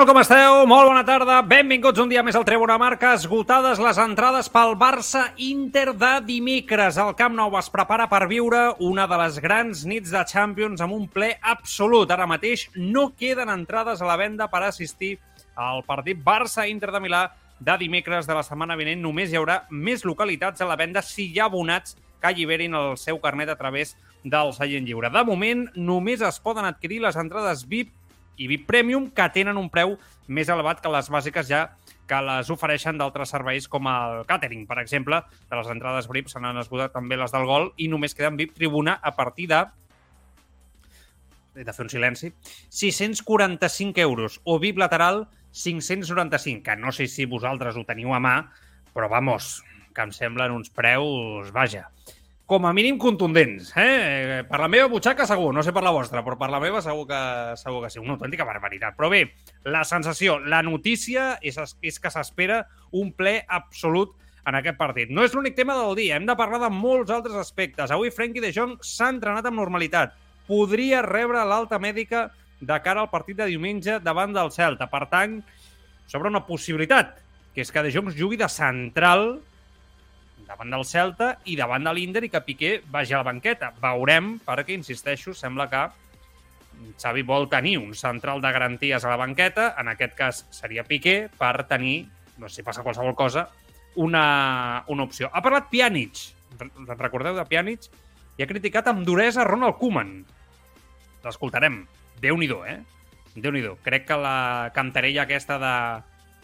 [0.00, 0.62] Tal, com esteu?
[0.64, 1.42] Molt bona tarda.
[1.44, 3.10] Benvinguts un dia més al Tribuna Marca.
[3.18, 6.96] Esgotades les entrades pel Barça Inter de dimecres.
[6.96, 10.96] El Camp Nou es prepara per viure una de les grans nits de Champions amb
[10.96, 12.08] un ple absolut.
[12.08, 15.18] Ara mateix no queden entrades a la venda per assistir
[15.52, 17.26] al partit Barça-Inter de Milà
[17.60, 19.04] de dimecres de la setmana vinent.
[19.04, 22.96] Només hi haurà més localitats a la venda si hi ha abonats que alliberin el
[22.96, 25.12] seu carnet a través del seient lliure.
[25.12, 27.92] De moment, només es poden adquirir les entrades VIP
[28.40, 29.98] i VIP Premium, que tenen un preu
[30.32, 31.66] més elevat que les bàsiques ja
[32.10, 35.20] que les ofereixen d'altres serveis com el catering, per exemple.
[35.50, 38.56] De les entrades VIP se n'han esgotat també les del gol i només queden VIP
[38.56, 39.60] Tribuna a partir de
[41.60, 42.30] he de fer un silenci,
[42.70, 48.36] 645 euros o VIP lateral 595, que no sé si vosaltres ho teniu a mà,
[48.94, 49.58] però vamos,
[49.94, 51.88] que em semblen uns preus, vaja,
[52.50, 53.68] com a mínim contundents.
[53.78, 54.42] Eh?
[54.50, 57.04] Per la meva butxaca segur, no sé per la vostra, però per la meva segur
[57.06, 57.18] que,
[57.60, 58.00] segur que sí.
[58.02, 58.96] Una autèntica barbaritat.
[58.98, 59.20] Però bé,
[59.70, 62.64] la sensació, la notícia és, és que s'espera
[62.98, 64.16] un ple absolut
[64.50, 65.12] en aquest partit.
[65.14, 67.92] No és l'únic tema del dia, hem de parlar de molts altres aspectes.
[67.94, 70.16] Avui Frenkie de Jong s'ha entrenat amb normalitat.
[70.50, 74.90] Podria rebre l'alta mèdica de cara al partit de diumenge davant del Celta.
[74.90, 75.38] Per tant,
[76.10, 77.14] sobre una possibilitat,
[77.54, 79.36] que és que De Jong jugui de central
[80.50, 83.70] davant del Celta i davant de l'Inder i que Piqué vagi a la banqueta.
[83.82, 85.84] Veurem, perquè, insisteixo, sembla que
[86.98, 91.28] Xavi vol tenir un central de garanties a la banqueta, en aquest cas seria Piqué,
[91.38, 92.08] per tenir,
[92.40, 93.46] no sé si passa qualsevol cosa,
[94.00, 95.30] una, una opció.
[95.32, 96.24] Ha parlat Pjanic,
[96.96, 97.90] recordeu de Pjanic,
[98.38, 100.14] i ha criticat amb duresa Ronald Koeman.
[101.22, 101.82] L'escoltarem.
[102.20, 102.78] Déu-n'hi-do, eh?
[103.36, 103.76] Déu-n'hi-do.
[103.84, 105.74] Crec que la cantarella aquesta de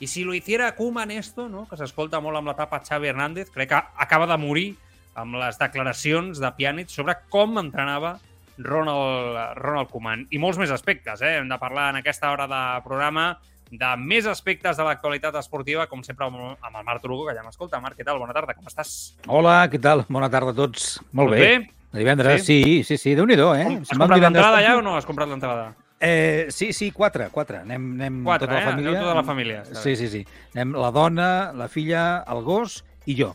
[0.00, 1.66] i si lo hiciera Koeman esto, no?
[1.68, 4.68] que s'escolta molt amb l'etapa Xavi Hernández, crec que acaba de morir
[5.16, 8.18] amb les declaracions de Pjanic sobre com entrenava
[8.58, 10.26] Ronald, Ronald Koeman.
[10.30, 11.38] I molts més aspectes, eh?
[11.40, 13.30] Hem de parlar en aquesta hora de programa
[13.70, 17.80] de més aspectes de l'actualitat esportiva, com sempre amb el Marc Turugo, que ja m'escolta.
[17.82, 18.20] Marc, què tal?
[18.22, 19.16] Bona tarda, com estàs?
[19.26, 20.04] Hola, què tal?
[20.08, 21.00] Bona tarda a tots.
[21.10, 21.40] Molt, Molt bé.
[21.40, 21.72] bé?
[21.92, 23.80] De divendres, sí, sí, sí, sí déu-n'hi-do, eh?
[23.80, 25.70] Has comprat l'entrada ja o no has comprat l'entrada?
[26.00, 27.62] Eh, sí, sí, quatre, quatre.
[27.64, 28.70] Anem, anem Quatre, tota la eh?
[28.70, 28.90] família.
[28.90, 30.22] Aneu tota la família, Sí, sí, sí.
[30.54, 33.34] Anem la dona, la filla, el gos i jo.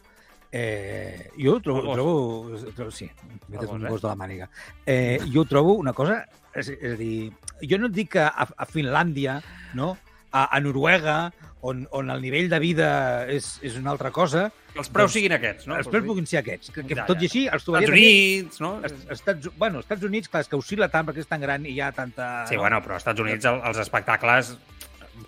[0.52, 2.92] Eh, jo trobo, trobo, trobo...
[2.92, 3.08] Sí,
[3.48, 3.90] m'he un gos, eh?
[3.90, 4.50] gos de la màniga.
[4.86, 6.22] Eh, jo trobo una cosa...
[6.52, 7.32] És, és a dir,
[7.64, 9.38] jo no et dic que a, a Finlàndia,
[9.74, 9.94] no?
[10.32, 12.90] a, a Noruega, on, on el nivell de vida
[13.30, 15.76] és, és una altra cosa, Que els preus Doncs, siguin aquests, no?
[15.76, 16.70] els preus puguin ser aquests.
[16.72, 17.24] Que, que Ja, tot ja.
[17.24, 17.88] i així els Estats trobaria...
[17.90, 18.70] també- Units, no?
[18.88, 21.74] Est- Estats, bueno, Estats Units, clar, és que oscil·la tant perquè és tan gran i
[21.76, 22.30] hi ha tanta...
[22.48, 24.54] Sí, bueno, però als Estats Units el, els espectacles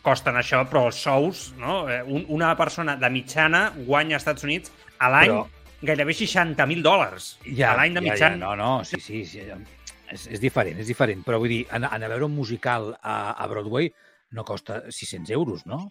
[0.01, 1.81] costen això, però els sous, no?
[1.91, 5.47] Eh, Un, una persona de mitjana guanya als Estats Units a l'any Però-
[5.83, 7.33] gairebé 60.000 dòlars.
[7.44, 8.38] a l'any de ja, mitjana.
[8.38, 11.19] Ja, no, no, sí, sí, sí és, és diferent, és diferent.
[11.25, 13.91] Però vull dir, anar, anar a veure un musical a, a Broadway
[14.31, 15.89] no costa 600 euros, no?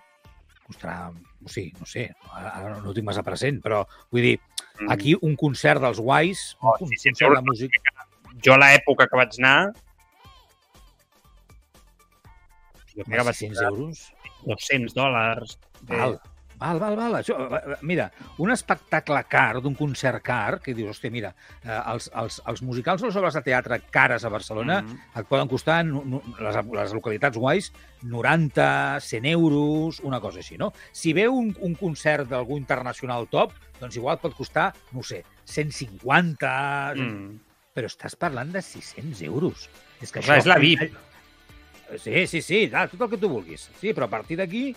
[0.68, 3.82] Costarà, o sigui, no sé, ara, no ho tinc massa present, però
[4.14, 4.36] vull dir,
[4.92, 6.66] aquí un concert dels guais, Mm.
[6.68, 7.96] Oh, un 600 concert de música...
[8.42, 9.56] Jo a l'època que vaig anar...
[12.92, 14.04] Jo crec que Home, vaig 600 pagar euros.
[14.46, 15.58] 200 dòlars.
[15.88, 16.16] Eh, Val,
[16.62, 17.16] val, val, val.
[17.18, 18.06] Això, eh, mira,
[18.38, 23.02] un espectacle car, d'un concert car, que dius, hòstia, mira, eh, els, els, els musicals
[23.02, 24.98] o les obres de teatre cares a Barcelona Mhm.
[25.20, 27.72] et poden costar, no, no, les, les localitats guais,
[28.02, 30.72] 90, 100 euros, una cosa així, no?
[30.92, 36.94] Si ve un, un concert d'algú internacional top, doncs igual pot costar, no sé, 150...
[36.96, 37.40] Mm.
[37.72, 39.68] Però estàs parlant de 600 euros.
[40.04, 40.92] És que Clar, és la VIP.
[41.96, 43.64] Sí, sí, sí, clar, tot el que tu vulguis.
[43.80, 44.74] Sí, però a partir d'aquí,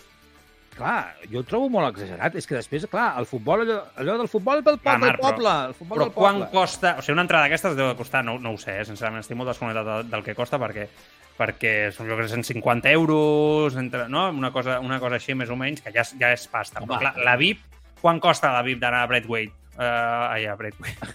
[0.76, 2.36] clar, jo ho trobo molt exagerat.
[2.40, 5.54] És que després, clar, el futbol, allò, allò del futbol pel poble, Marc, el poble,
[5.72, 6.50] el futbol Però del quan poble.
[6.54, 6.96] costa...
[7.00, 8.86] O sigui, una entrada d'aquestes deu de costar, no, no ho sé, eh?
[8.88, 10.90] sincerament, estic molt desconnectat del, del que costa perquè
[11.36, 14.30] perquè són jo crec que 150 euros, entre, no?
[14.32, 16.80] una, cosa, una cosa així més o menys, que ja, ja és pasta.
[16.80, 16.88] Home.
[16.94, 17.60] Però, clar, la VIP,
[18.00, 19.52] quan costa la VIP d'anar a Braithwaite?
[19.76, 21.12] Uh, ai, a Braithwaite.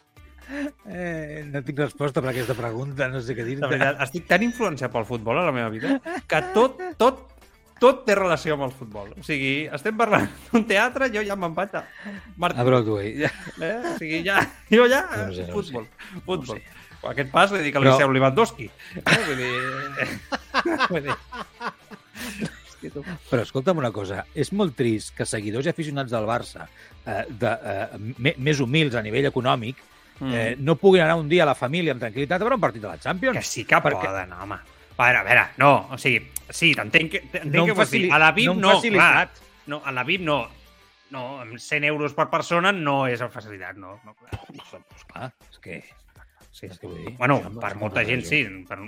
[0.90, 3.68] Eh, no tinc resposta per aquesta pregunta, no sé què De dir-te.
[3.70, 7.20] veritat, estic tan influenciat pel futbol a la meva vida que tot, tot,
[7.80, 9.12] tot té relació amb el futbol.
[9.18, 11.84] O sigui, estem parlant d'un teatre, jo ja me'n vaig a...
[12.36, 12.58] Mart...
[12.58, 13.14] A Broadway.
[13.24, 13.32] Eh?
[13.62, 14.42] O sigui, ja,
[14.72, 15.04] jo ja...
[15.14, 15.70] No sé, no ho sé.
[15.70, 15.88] futbol,
[16.26, 16.60] futbol.
[17.00, 18.66] No Aquest pas li dic a Però- Liceu Lewandowski.
[19.00, 19.20] Eh?
[19.24, 19.54] Vull dir...
[20.92, 21.16] Vull dir...
[23.30, 26.64] Però escolta'm una cosa, és molt trist que seguidors i aficionats del Barça,
[27.04, 29.80] eh, de, eh, més humils a nivell econòmic,
[30.20, 30.34] mm.
[30.34, 32.84] eh, no puguin anar un dia a la família amb tranquil·litat a veure un partit
[32.84, 33.40] de la Champions.
[33.40, 34.06] Que sí que perquè...
[34.06, 34.60] poden, home.
[35.00, 38.10] A veure, a veure, no, o sigui, sí, t'entenc que, no que facili...
[38.12, 39.30] a la VIP no, no clar,
[39.72, 40.42] no, a la VIP no,
[41.14, 43.96] no, amb 100 euros per persona no és facilitat, no.
[44.04, 44.42] no clar.
[44.50, 45.80] Pues clar, és que...
[46.50, 47.14] Sí, és que vull dir.
[47.16, 48.80] Bueno, per molta gent sí, per,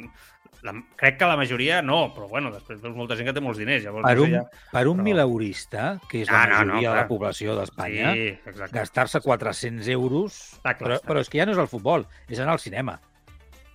[0.63, 3.61] la, crec que la majoria no, però bueno, després veus molta gent que té molts
[3.61, 3.85] diners.
[3.85, 4.43] Llavors, per un, ja...
[4.73, 5.07] per un però...
[5.11, 9.89] mileurista, que és la ah, majoria no, no, de la població d'Espanya, sí, gastar-se 400
[9.95, 10.43] euros...
[10.61, 13.01] Està clar, però, però és que ja no és el futbol, és anar al cinema.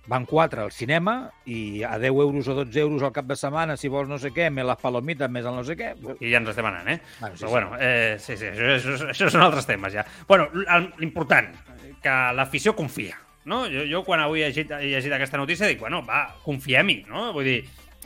[0.08, 1.18] Van quatre al cinema
[1.52, 4.32] i a 10 euros o 12 euros al cap de setmana, si vols no sé
[4.32, 5.92] què, més les palomites, més el no sé què...
[6.16, 6.96] I ja ens estem anant, eh?
[7.20, 7.52] Bueno, sí, Però sí.
[7.52, 10.08] bueno, eh, sí, sí, això, això, això són altres temes ja.
[10.30, 10.48] Bueno,
[10.96, 11.52] l'important,
[12.00, 13.64] que l'afició confia no?
[13.72, 17.30] Jo, jo quan avui he llegit, he llegit aquesta notícia dic, bueno, va, confiem-hi, no?
[17.36, 17.58] Vull dir,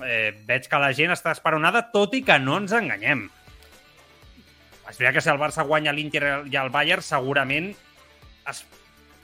[0.06, 3.26] eh, veig que la gent està esperonada, tot i que no ens enganyem.
[4.88, 7.70] És veritat que si el Barça guanya l'Inter i el Bayern, segurament
[8.50, 8.64] es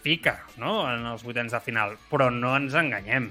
[0.04, 0.86] fica no?
[0.88, 3.30] en els vuitens de final, però no ens enganyem.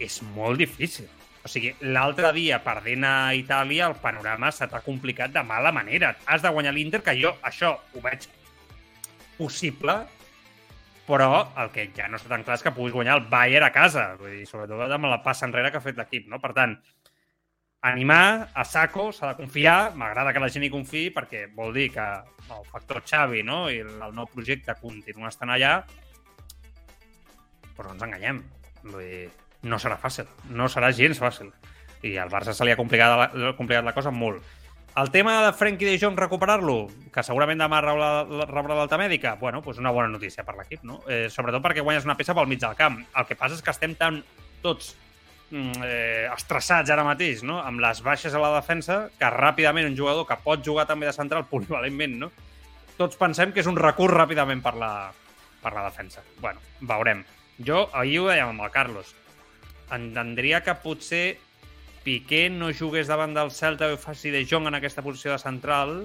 [0.00, 1.08] És molt difícil.
[1.40, 6.12] O sigui, l'altre dia, perdent a Itàlia, el panorama se t'ha complicat de mala manera.
[6.28, 8.26] Has de guanyar l'Inter, que jo això ho veig
[9.38, 10.02] possible,
[11.10, 11.30] però
[11.60, 14.12] el que ja no està tan clar és que puguis guanyar el Bayern a casa,
[14.20, 16.38] vull dir, sobretot amb la passa enrere que ha fet l'equip, no?
[16.42, 16.76] Per tant,
[17.90, 21.88] animar a saco, s'ha de confiar, m'agrada que la gent hi confiï perquè vol dir
[21.94, 22.06] que
[22.50, 23.62] el factor Xavi no?
[23.72, 25.80] i el, nou projecte continua estant allà,
[27.76, 28.42] però no ens enganyem.
[28.84, 29.26] Vull dir,
[29.68, 31.50] no serà fàcil, no serà gens fàcil.
[32.04, 34.44] I al Barça se li ha complicat la, complicat la cosa molt.
[34.96, 39.78] El tema de Frenkie de Jong recuperar-lo, que segurament demà rebrà l'alta mèdica, bueno, doncs
[39.78, 40.98] una bona notícia per l'equip, no?
[41.06, 42.98] Eh, sobretot perquè guanyes una peça pel mig del camp.
[43.14, 44.18] El que passa és que estem tan
[44.64, 44.96] tots
[45.50, 47.60] mm, eh, estressats ara mateix, no?
[47.62, 51.14] amb les baixes a la defensa, que ràpidament un jugador que pot jugar també de
[51.14, 52.32] central polivalentment, no?
[52.98, 54.92] tots pensem que és un recurs ràpidament per la,
[55.62, 56.24] per la defensa.
[56.40, 57.22] bueno, veurem.
[57.62, 59.14] Jo ahir ho dèiem amb el Carlos.
[59.92, 61.38] Entendria que potser
[62.04, 65.98] Piqué no jugués davant del Celta i faci de Jong en aquesta posició de central,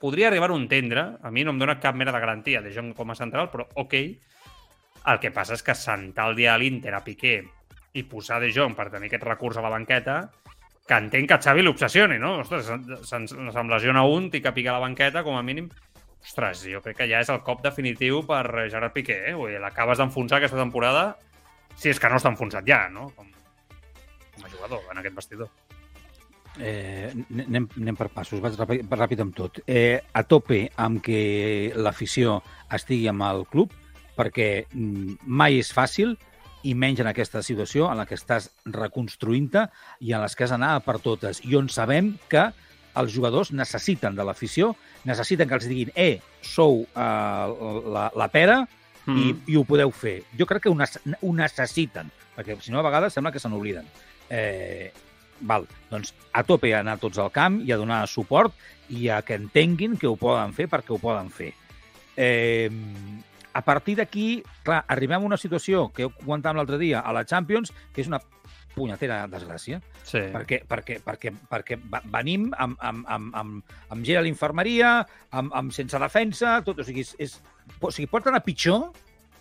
[0.00, 1.04] podria arribar a entendre.
[1.22, 3.68] A mi no em dona cap mena de garantia de Jong com a central, però
[3.76, 3.94] ok.
[5.08, 7.42] El que passa és que sentar el dia a l'Inter a Piqué
[7.94, 10.20] i posar de Jong per tenir aquest recurs a la banqueta,
[10.88, 12.38] que entenc que Xavi l'obsessioni, no?
[12.42, 12.68] Ostres,
[13.08, 15.68] se'm lesiona un, i que pica a la banqueta, com a mínim.
[16.24, 19.58] Ostres, jo crec que ja és el cop definitiu per Gerard Piqué, eh?
[19.60, 21.10] L'acabes d'enfonsar aquesta temporada,
[21.76, 23.10] si és que no està enfonsat ja, no?
[23.16, 23.28] Com
[24.38, 25.50] com a jugador en aquest vestidor.
[26.58, 27.12] Eh,
[27.44, 29.60] anem, anem per passos, vaig ràpid, ràpid amb tot.
[29.66, 32.40] Eh, a tope amb que l'afició
[32.74, 33.74] estigui amb el club,
[34.18, 36.16] perquè mm, mai és fàcil,
[36.66, 39.68] i menys en aquesta situació en la que estàs reconstruint-te
[40.02, 42.48] i en les que has d'anar per totes, i on sabem que
[42.98, 44.72] els jugadors necessiten de l'afició,
[45.06, 49.14] necessiten que els diguin eh, sou uh, la, la pera mm.
[49.14, 50.18] i, i ho podeu fer.
[50.38, 53.86] Jo crec que ho, ho necessiten, perquè si no a vegades sembla que se n'obliden.
[54.30, 54.90] Eh,
[55.40, 58.54] val, doncs a tope a anar tots al camp i a donar suport
[58.88, 61.52] i a que entenguin que ho poden fer perquè ho poden fer.
[62.16, 62.70] Eh,
[63.52, 67.72] a partir d'aquí, clar, arribem a una situació que comentat l'altre dia a la Champions,
[67.94, 68.20] que és una
[68.74, 69.80] punyetera desgràcia.
[70.06, 70.20] Sí.
[70.32, 71.78] Perquè, perquè, perquè, perquè
[72.12, 74.92] venim amb, amb, amb, amb, amb gent a l'infermeria,
[75.30, 77.38] amb, amb sense defensa, tot, o sigui, és, és,
[77.80, 78.88] o sigui, pot anar pitjor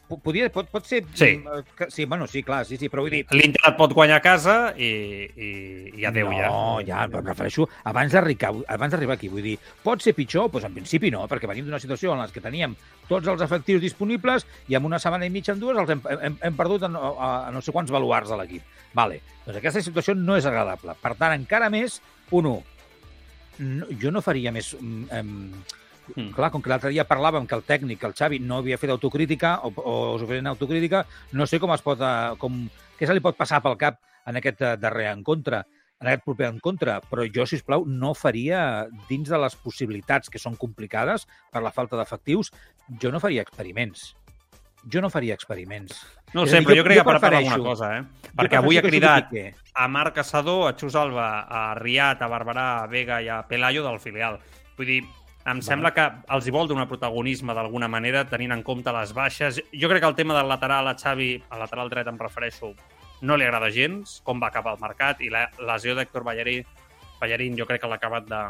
[0.07, 1.01] Podia, pot, pot ser...
[1.19, 1.33] Sí.
[1.41, 3.25] Mm, que, sí, bueno, sí, clar, sí, sí, però vull dir...
[3.35, 4.87] L'Inter et pot guanyar a casa i,
[5.27, 5.49] i,
[5.99, 6.51] i adeu no, ja.
[6.51, 9.27] No, ja, però prefereixo abans d'arribar aquí.
[9.27, 10.47] Vull dir, pot ser pitjor?
[10.53, 12.77] Doncs en principi no, perquè venim d'una situació en què teníem
[13.09, 16.39] tots els efectius disponibles i en una setmana i mitja en dues els hem, hem,
[16.47, 18.79] hem perdut a, a, a no sé quants baluars de l'equip.
[18.95, 19.19] Vale.
[19.43, 20.95] Doncs aquesta situació no és agradable.
[21.03, 21.99] Per tant, encara més,
[22.31, 22.63] un 1.
[23.59, 24.71] No, jo no faria més...
[24.79, 25.51] Um,
[26.15, 26.31] Mm.
[26.35, 29.57] Clar, com que l'altre dia parlàvem que el tècnic, el Xavi, no havia fet autocrítica
[29.67, 32.01] o, o suficient autocrítica, no sé com es pot...
[32.01, 32.65] Eh, com,
[32.97, 35.63] què se li pot passar pel cap en aquest eh, darrer encontre,
[36.01, 38.61] en aquest proper encontre, però jo, si us plau, no faria,
[39.09, 42.51] dins de les possibilitats que són complicades per la falta d'efectius,
[43.01, 44.11] jo no faria experiments.
[44.87, 45.97] Jo no faria experiments.
[46.35, 48.29] No sé, dir, però jo, jo crec jo que per alguna cosa, eh?
[48.37, 49.33] Perquè avui ha cridat
[49.73, 53.83] a Marc Caçador, a Xus Alba, a Riat, a Barberà, a Vega i a Pelayo
[53.87, 54.37] del filial.
[54.77, 55.01] Vull dir,
[55.47, 59.61] em sembla que els hi vol donar protagonisme d'alguna manera, tenint en compte les baixes.
[59.71, 62.73] Jo crec que el tema del lateral a Xavi, al lateral dret em refereixo,
[63.21, 66.59] no li agrada gens, com va acabar el mercat, i la lesió d'Héctor Ballerí,
[67.21, 68.41] Ballerín jo crec que l'ha acabat de,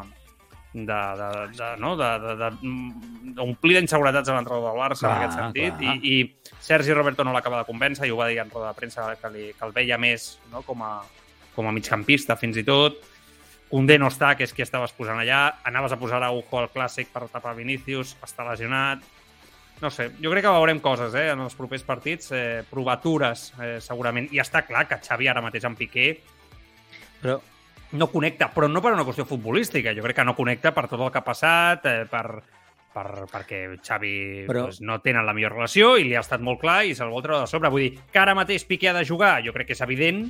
[0.73, 1.93] de, de, de, no?
[3.37, 7.35] d'omplir d'inseguretats a l'entrada del Barça clar, en aquest sentit i, i Sergi Roberto no
[7.35, 9.75] l'acaba de convèncer i ho va dir en roda de premsa que, li, que el
[9.75, 10.65] veia més no?
[10.67, 10.97] com, a,
[11.55, 12.99] com a migcampista fins i tot.
[13.69, 15.57] Condé no està, que és qui estaves posant allà.
[15.67, 19.03] Anaves a posar a Ujo al clàssic per tapar Vinícius, està lesionat.
[19.81, 23.75] No sé, jo crec que veurem coses eh, en els propers partits, eh, provatures, eh,
[23.83, 24.29] segurament.
[24.33, 26.15] I està clar que Xavi ara mateix amb Piqué
[27.21, 27.39] Però
[27.91, 29.93] no connecta, però no per una qüestió futbolística.
[29.95, 32.41] Jo crec que no connecta per tot el que ha passat, eh, per,
[32.93, 34.15] per, perquè Xavi
[34.47, 37.13] Però- doncs, no tenen la millor relació i li ha estat molt clar i se'l
[37.13, 37.69] vol treure de sobre.
[37.69, 40.25] Vull dir, que ara mateix Piqué ha de jugar, jo crec que és evident,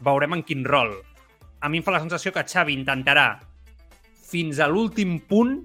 [0.00, 0.98] veurem en quin rol.
[1.60, 3.28] A mi em fa la sensació que Xavi intentarà
[4.28, 5.56] fins a l'últim punt,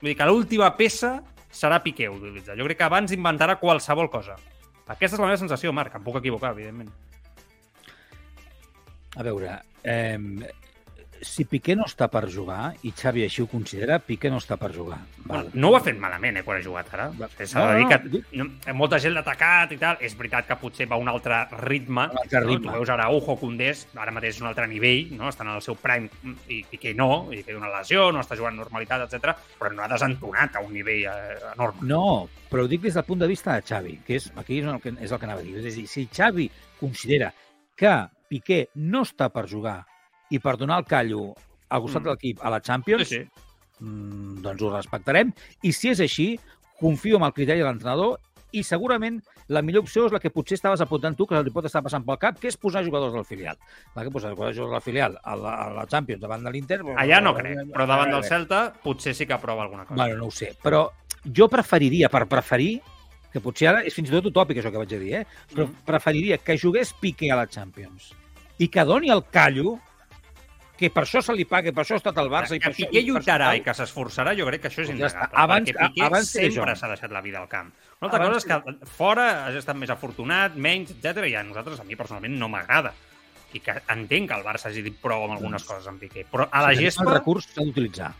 [0.00, 1.18] vull dir que l'última peça
[1.54, 2.56] serà Piqué utilitzar.
[2.58, 4.36] Jo crec que abans inventarà qualsevol cosa.
[4.86, 5.94] Aquesta és la meva sensació, Marc.
[5.96, 6.90] Em puc equivocar, evidentment.
[9.16, 10.18] A veure, eh,
[11.24, 14.70] si Piqué no està per jugar, i Xavi així ho considera, Piqué no està per
[14.74, 14.98] jugar.
[15.24, 15.48] Val.
[15.54, 17.08] No ho ha fet malament, eh, quan ha jugat ara.
[17.18, 19.96] Va- S'ha no, de dir no, que dic- no, molta gent l'ha atacat i tal.
[20.00, 22.06] És veritat que potser va a un altre ritme.
[22.12, 22.46] Un altre No?
[22.52, 22.66] ritme.
[22.68, 25.28] Tu veus ara Ujo, Condés, ara mateix és un altre nivell, no?
[25.28, 26.08] estan en el seu prime
[26.48, 29.34] i Piqué no, i té una lesió, no està jugant normalitat, etc.
[29.58, 31.80] però no ha desentonat a un nivell eh, enorme.
[31.82, 34.66] No, però ho dic des del punt de vista de Xavi, que és, aquí és
[34.66, 35.56] el que, és el que anava a dir.
[35.58, 36.50] És a dir, si Xavi
[36.80, 37.32] considera
[37.76, 37.94] que
[38.28, 39.84] Piqué no està per jugar
[40.30, 41.34] i per donar el callo
[41.68, 42.04] al costat Mm.
[42.04, 43.28] de l'equip a la Champions, Sí, sí.
[43.80, 45.32] mm, doncs ho respectarem.
[45.62, 46.38] I si és així,
[46.80, 48.18] confio en el criteri de l'entrenador
[48.52, 51.64] i segurament la millor opció és la que potser estaves apuntant tu, que li pot
[51.66, 53.58] estar passant pel cap, que és posar jugadors del filial.
[53.94, 56.80] La que posar jugadors del filial a la, a la Champions davant de l'Inter...
[56.96, 59.96] Allà no crec, però davant del Celta potser sí que aprova alguna cosa.
[59.96, 60.88] Bueno, no ho sé, però
[61.24, 62.80] jo preferiria, per preferir,
[63.32, 65.26] que potser ara és fins i tot utòpic això que vaig a dir, eh?
[65.52, 65.74] però Mhm.
[65.84, 68.12] preferiria que jugués Piqué a la Champions
[68.58, 69.80] i que doni el callo
[70.74, 72.56] que per això se li paga, per això ha estat al Barça...
[72.56, 74.82] i que per això, Piqué per lluitarà això- i que s'esforçarà, jo crec que això
[74.82, 75.38] és Doncs ja innegable.
[75.44, 77.70] Abans- perquè Piqué abans sempre s'ha deixat la vida al camp.
[78.00, 81.28] Una altra Abans cosa és que fora has estat més afortunat, menys, etc.
[81.30, 82.90] i a nosaltres, a mi personalment, no m'agrada.
[83.54, 86.26] I que entenc que el Barça hagi dit prou amb algunes coses amb Piqué.
[86.32, 87.06] Però a la Si gespa...
[87.06, 88.10] El recurs s'ha d'utilitzar.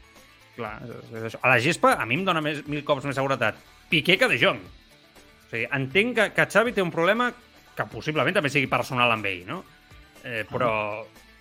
[0.54, 1.40] Clar, és, això.
[1.42, 3.58] A la gespa, a mi em dona més, mil cops més seguretat
[3.90, 4.62] Piqué que De Jong.
[4.62, 7.32] O sigui, entenc que, que Xavi té un problema
[7.74, 9.64] que possiblement també sigui personal amb ell, no?
[10.22, 10.70] Eh, però...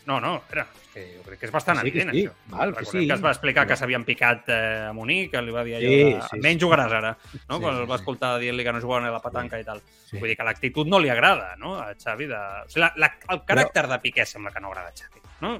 [0.05, 2.25] No, no, espera, és que jo crec que és bastant sí, evident, sí.
[2.25, 2.33] això.
[2.51, 3.05] Val, que sí.
[3.07, 4.57] que es va explicar que s'havien picat eh,
[4.89, 6.25] a Munic, que li va dir allò Sí, de...
[6.27, 6.65] sí, menys sí.
[6.65, 7.31] jugaràs ara, no?
[7.31, 8.01] Sí, Quan sí, el va sí.
[8.01, 9.79] escoltar dient-li que no jugaven a la petanca i tal.
[10.09, 10.19] Sí.
[10.19, 12.27] Vull dir que l'actitud no li agrada, no?, a Xavi.
[12.27, 12.43] De...
[12.65, 15.55] O sigui, la, la, el caràcter de Piqué sembla que no agrada a Xavi, no?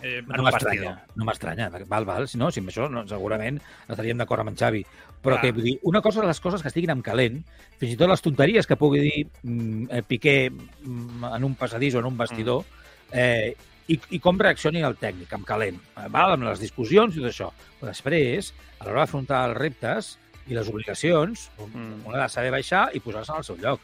[0.00, 1.70] Eh, No m'estranya, no m'estranya.
[1.90, 3.56] Val, val, si no, si amb això no, segurament
[3.88, 4.84] estaríem d'acord amb en Xavi.
[5.18, 5.40] Però Clar.
[5.42, 7.40] que vull dir, una cosa de les coses que estiguin en calent,
[7.80, 11.96] fins i tot les tonteries que pugui dir mm, eh, Piqué mm, en un passadís
[11.96, 12.62] o en un vestidor,
[13.10, 13.56] eh,
[13.88, 16.34] i, i com reaccioni el tècnic, amb calent, eh, val?
[16.36, 17.50] amb les discussions i tot això.
[17.80, 20.18] Però després, a l'hora d'afrontar els reptes
[20.48, 22.06] i les obligacions, Mm.
[22.06, 23.80] un ha de saber baixar i posar-se al seu lloc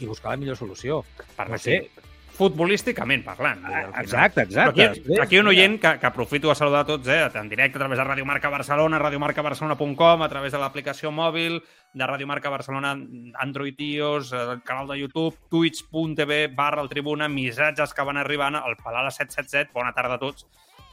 [0.00, 1.04] i buscar la millor solució.
[1.36, 1.90] Per No sé,
[2.38, 3.64] futbolísticament parlant.
[3.66, 3.90] al.
[4.00, 4.86] Exacte, Però exacte.
[4.86, 7.80] aquí, aquí un oient que, que aprofito a saludar a tots, eh, en directe a
[7.80, 11.60] través de Radio Marca Barcelona, radiomarcabarcelona.com, a través de l'aplicació mòbil,
[11.92, 12.94] de Radio Marca Barcelona,
[13.42, 18.76] Android iOS, el canal de YouTube, twitch.tv barra el Tribuna, missatges que van arribant, el
[18.76, 20.46] Palala 777, bona tarda a tots,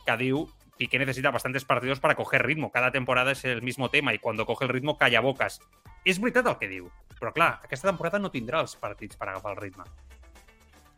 [0.06, 0.48] que diu
[0.78, 2.70] Piqué necesita bastantes partidos para coger ritmo.
[2.70, 5.62] Cada temporada es el mismo tema y cuando coge el ritmo calla bocas.
[6.04, 9.56] És veritat el que diu, però clar, aquesta temporada no tindrà els partits per agafar
[9.56, 9.88] el ritme.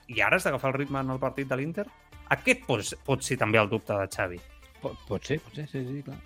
[0.08, 1.86] I ara has d'agafar el ritme en el partit de l'Inter?
[2.36, 4.40] Aquest pot, pot ser també el dubte de Xavi.
[4.82, 6.18] Pot, pot ser, pot ser, sí, sí, clar.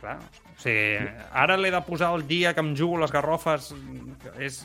[0.00, 0.98] Clar, o sigui,
[1.40, 3.70] ara l'he de posar el dia que em jugo les garrofes
[4.42, 4.64] és,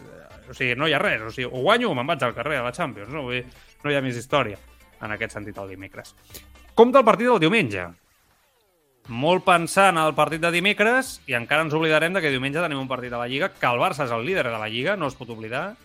[0.50, 2.58] o sigui, no hi ha res, o sigui, o guanyo o me'n vaig al carrer
[2.60, 3.28] a la Champions, no?
[3.30, 3.46] Dir,
[3.84, 4.58] no hi ha més història
[5.06, 6.16] en aquest sentit el dimecres.
[6.76, 7.86] Compte el partit del diumenge.
[9.14, 12.90] Molt pensant al partit de dimecres i encara ens oblidarem de que diumenge tenim un
[12.90, 15.16] partit de la Lliga, que el Barça és el líder de la Lliga, no es
[15.16, 15.76] pot oblidar,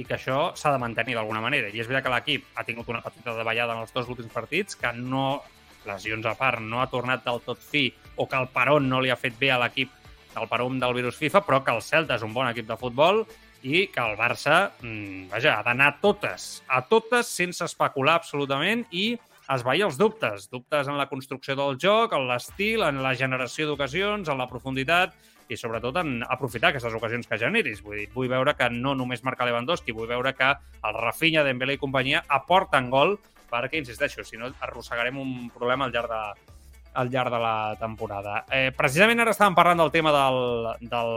[0.00, 1.68] i que això s'ha de mantenir d'alguna manera.
[1.68, 4.78] I és veritat que l'equip ha tingut una petita davallada en els dos últims partits,
[4.80, 5.42] que no,
[5.88, 9.12] lesions a part, no ha tornat del tot fi, o que el Peron no li
[9.12, 9.92] ha fet bé a l'equip
[10.34, 13.24] del Peron del virus FIFA, però que el Celta és un bon equip de futbol
[13.60, 18.86] i que el Barça, mmm, vaja, ha d'anar a totes, a totes, sense especular absolutament,
[18.90, 19.18] i
[19.50, 20.46] esvair els dubtes.
[20.48, 25.12] Dubtes en la construcció del joc, en l'estil, en la generació d'ocasions, en la profunditat
[25.54, 27.82] i sobretot en aprofitar aquestes ocasions que generis.
[27.82, 31.78] Vull dir, vull veure que no només marca Lewandowski, vull veure que el Rafinha, Dembélé
[31.78, 33.18] i companyia aporten gol
[33.50, 36.52] perquè, insisteixo, si no arrossegarem un problema al llarg de,
[36.94, 38.44] al llarg de la temporada.
[38.50, 41.12] Eh, precisament ara estàvem parlant del tema del, del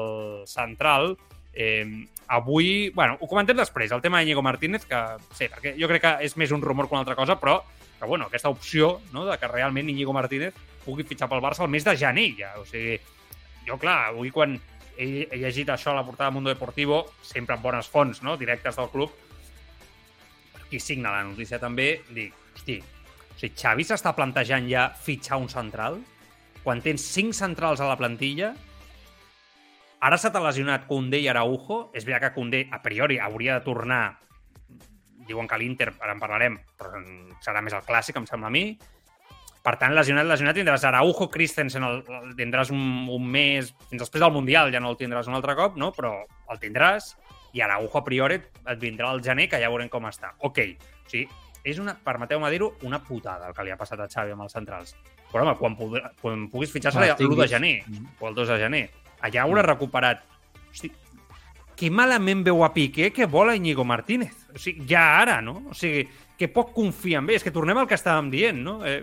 [0.49, 1.13] central.
[1.53, 1.85] Eh,
[2.33, 4.99] avui, bueno, ho comentem després, el tema d'Iñigo Martínez, que
[5.37, 7.59] sí, perquè jo crec que és més un rumor que una altra cosa, però
[7.99, 11.71] que, bueno, aquesta opció no, de que realment Iñigo Martínez pugui fitxar pel Barça el
[11.71, 12.53] mes de gener ja.
[12.59, 12.97] O sigui,
[13.67, 14.57] jo, clar, avui quan
[14.97, 18.37] he, he llegit això a la portada de Mundo Deportivo, sempre amb bones fonts, no?,
[18.37, 19.13] directes del club,
[20.69, 22.81] qui signa la notícia també, dic, hosti,
[23.33, 25.97] O sigui, Xavi s'està plantejant ja fitxar un central?
[26.63, 28.53] Quan tens cinc centrals a la plantilla,
[29.99, 31.89] ara s'ha lesionat Koundé i Araujo.
[31.93, 34.03] És veritat que Koundé, a priori, hauria de tornar
[35.27, 36.99] diuen que l'Inter, ara en parlarem, però
[37.43, 38.65] serà més el clàssic, em sembla a mi.
[39.63, 42.81] Per tant, lesionat, lesionat, tindràs Araujo, Christensen, el, el tindràs un,
[43.15, 45.93] un mes, fins després del Mundial ja no el tindràs un altre cop, no?
[45.95, 46.17] però
[46.51, 47.13] el tindràs,
[47.55, 50.33] i Araujo a priori et vindrà al gener, que ja veurem com està.
[50.43, 51.29] Ok, o sigui,
[51.63, 54.57] és una, permeteu-me dir-ho, una putada el que li ha passat a Xavi amb els
[54.57, 54.97] centrals.
[55.31, 57.73] Però, home, quan, podrà, quan puguis fitxar serà l'1 de gener,
[58.19, 58.83] o el 2 de gener.
[59.23, 60.27] Allà haurà recuperat...
[60.73, 60.91] Hosti,
[61.79, 64.43] que malament veu a Piqué que vol a Íñigo Martínez.
[64.53, 65.61] O sigui, ja ara, no?
[65.71, 66.03] O sigui,
[66.37, 67.39] que poc confia en ell.
[67.39, 68.81] És que tornem al que estàvem dient, no?
[68.85, 69.01] Eh,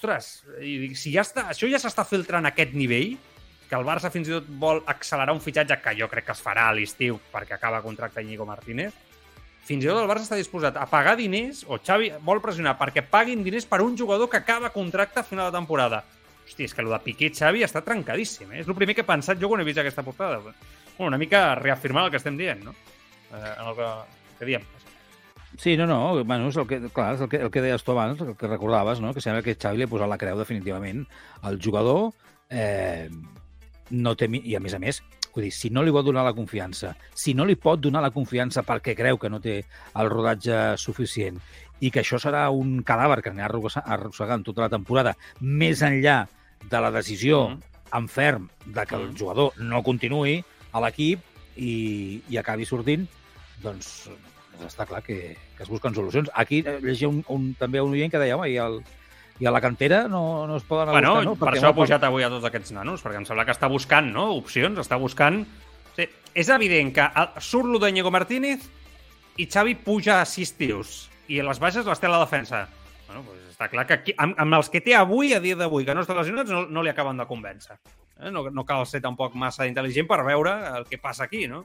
[0.00, 0.30] ostres,
[0.96, 3.18] si ja està, això ja s'està filtrant a aquest nivell,
[3.68, 6.40] que el Barça fins i tot vol accelerar un fitxatge que jo crec que es
[6.42, 8.96] farà a l'estiu perquè acaba contracte Íñigo Martínez,
[9.68, 13.04] fins i tot el Barça està disposat a pagar diners, o Xavi vol pressionar perquè
[13.06, 16.02] paguin diners per un jugador que acaba contracte a final de temporada.
[16.42, 18.64] Hosti, és que el de Piqué Xavi està trencadíssim, eh?
[18.64, 20.40] És el primer que he pensat jo quan he vist aquesta portada.
[20.40, 22.74] Bueno, una mica reafirmar el que estem dient, no?
[23.30, 23.90] Eh, en el que,
[24.40, 24.66] que diem.
[25.60, 27.92] Sí, no, no, bueno, és el que, clar, és el que, el que deies tu
[27.92, 29.10] abans, el que recordaves, no?
[29.12, 31.02] que sembla que Xavi li ha posat la creu definitivament
[31.44, 32.14] al jugador,
[32.48, 33.10] eh,
[33.90, 35.02] no té, i a més a més,
[35.34, 38.12] vull dir, si no li vol donar la confiança, si no li pot donar la
[38.14, 39.58] confiança perquè creu que no té
[40.00, 41.36] el rodatge suficient
[41.84, 43.52] i que això serà un cadàver que anirà
[43.84, 45.12] arrossegant tota la temporada,
[45.44, 46.22] més enllà
[46.64, 47.84] de la decisió mm.
[48.00, 49.20] en ferm de que el mm.
[49.20, 50.38] jugador no continuï
[50.72, 51.20] a l'equip
[51.60, 51.74] i,
[52.32, 53.04] i acabi sortint,
[53.60, 54.08] doncs
[54.60, 56.30] doncs està clar que, que es busquen solucions.
[56.34, 58.80] Aquí eh, llegia un, un, també un oient que deia, home, i, el,
[59.40, 61.36] i a la cantera no, no es poden bueno, buscar, no?
[61.40, 63.70] Per això no ha pujat avui a tots aquests nanos, perquè em sembla que està
[63.72, 64.30] buscant no?
[64.38, 65.42] opcions, està buscant...
[65.96, 66.06] Sí,
[66.38, 67.06] és evident que
[67.42, 68.68] surt lo de Ñigo Martínez
[69.40, 72.66] i Xavi puja a sis tios i les baixes les té a la defensa.
[73.08, 75.86] Bueno, pues està clar que aquí, amb, amb els que té avui, a dia d'avui,
[75.88, 77.78] que no estan lesionats, no, no li acaben de convèncer.
[78.20, 78.30] Eh?
[78.30, 81.64] No, no cal ser tampoc massa intel·ligent per veure el que passa aquí, no?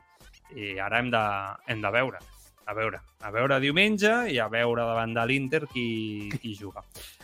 [0.55, 1.25] I ara hem de,
[1.73, 2.23] hem de veure
[2.65, 6.83] a veure, a veure diumenge i a veure davant de l'Inter qui, qui juga.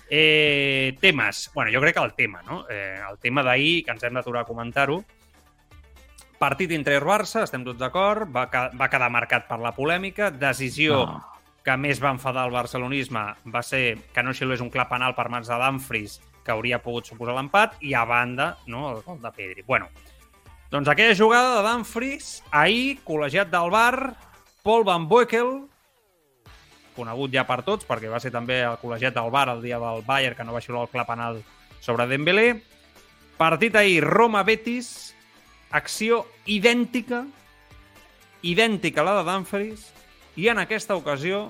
[0.09, 1.49] Eh, temes.
[1.53, 2.65] Bueno, jo crec que el tema, no?
[2.69, 4.99] Eh, el tema d'ahir, que ens hem d'aturar a comentar-ho,
[6.41, 11.19] partit Inter-Barça, estem tots d'acord, va, va quedar marcat per la polèmica, decisió no.
[11.63, 13.23] que més va enfadar el barcelonisme
[13.53, 17.07] va ser que no xilés un clar penal per mans de Dumfries, que hauria pogut
[17.07, 19.63] suposar l'empat, i a banda, no, el gol de Pedri.
[19.67, 19.91] Bueno,
[20.73, 24.11] doncs aquella jugada de Dumfries, ahir, col·legiat del bar,
[24.61, 25.47] Paul Van Boekel,
[26.93, 30.03] conegut ja per tots, perquè va ser també el col·legiat del bar el dia del
[30.05, 31.39] Bayern, que no va xiular el clar penal
[31.81, 32.61] sobre Dembélé.
[33.39, 35.15] Partit ahir, Roma-Betis,
[35.73, 37.23] acció idèntica,
[38.45, 39.87] idèntica a la de Dumfries,
[40.37, 41.47] i en aquesta ocasió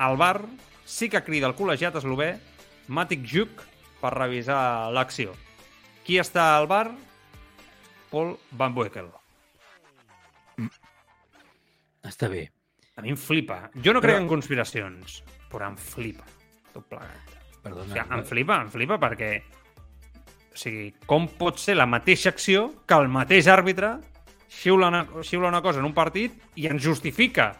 [0.00, 0.46] el bar
[0.84, 2.34] sí que crida el col·legiat eslové
[2.88, 3.60] Matic Juk
[4.00, 5.36] per revisar l'acció.
[6.04, 6.86] Qui està al bar?
[8.10, 9.12] Paul Van Boekel.
[12.04, 12.46] Està bé.
[12.96, 13.64] A mi em flipa.
[13.74, 14.12] Jo no però...
[14.12, 16.26] crec en conspiracions, però em flipa
[16.74, 17.34] tot plegat.
[17.64, 17.86] Perdona.
[17.86, 19.30] O sigui, em flipa, em flipa perquè...
[20.54, 23.96] O sigui, com pot ser la mateixa acció que el mateix àrbitre
[24.54, 27.50] xiula una, xiula una cosa en un partit i ens justifica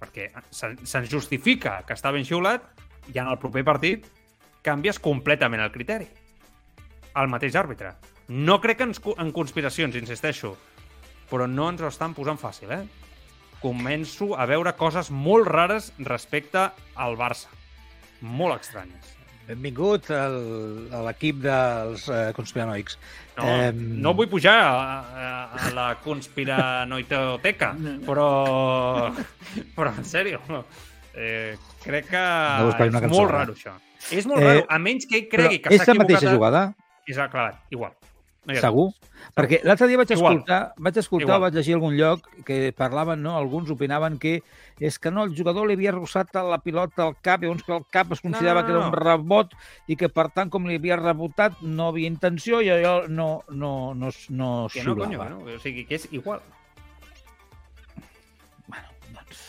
[0.00, 2.64] perquè se'ns justifica que està ben xiulat
[3.12, 4.06] i en el proper partit
[4.64, 6.06] canvies completament el criteri.
[7.20, 7.92] El mateix àrbitre.
[8.30, 10.54] No crec en, en conspiracions, insisteixo,
[11.30, 12.84] però no ens ho estan posant fàcil, eh?
[13.60, 17.52] Començo a veure coses molt rares respecte al Barça.
[18.20, 19.16] Molt estranyes.
[19.50, 20.36] Benvingut al,
[20.94, 22.98] a l'equip dels uh, conspiranoics.
[23.38, 23.70] No, eh...
[23.74, 24.74] no vull pujar a,
[25.24, 27.72] a, a la conspiranoiteoteca,
[28.08, 28.28] però,
[29.74, 30.42] però en sèrio,
[31.14, 32.26] eh, crec que
[32.62, 33.74] no és molt raro això.
[34.14, 35.88] És molt eh, raro, a menys que ell cregui que s'ha equivocat...
[35.88, 36.62] És la mateixa jugada?
[37.10, 37.96] És clar, igual.
[38.48, 38.86] No Segur?
[39.36, 40.38] Perquè l'altre dia vaig Igual.
[40.38, 41.42] escoltar, vaig escoltar Igual.
[41.42, 43.34] vaig llegir algun lloc que parlaven, no?
[43.36, 44.40] alguns opinaven que
[44.80, 47.84] és que no, el jugador li havia rossat la pilota al cap, llavors que el
[47.92, 48.72] cap es considerava no, no, no.
[48.72, 49.52] que era un rebot
[49.92, 53.92] i que, per tant, com li havia rebotat, no havia intenció i allò no, no,
[53.92, 55.44] no, no que no, conyo, no?
[55.44, 56.40] O sigui, que és igual.
[58.72, 59.44] Bueno, doncs...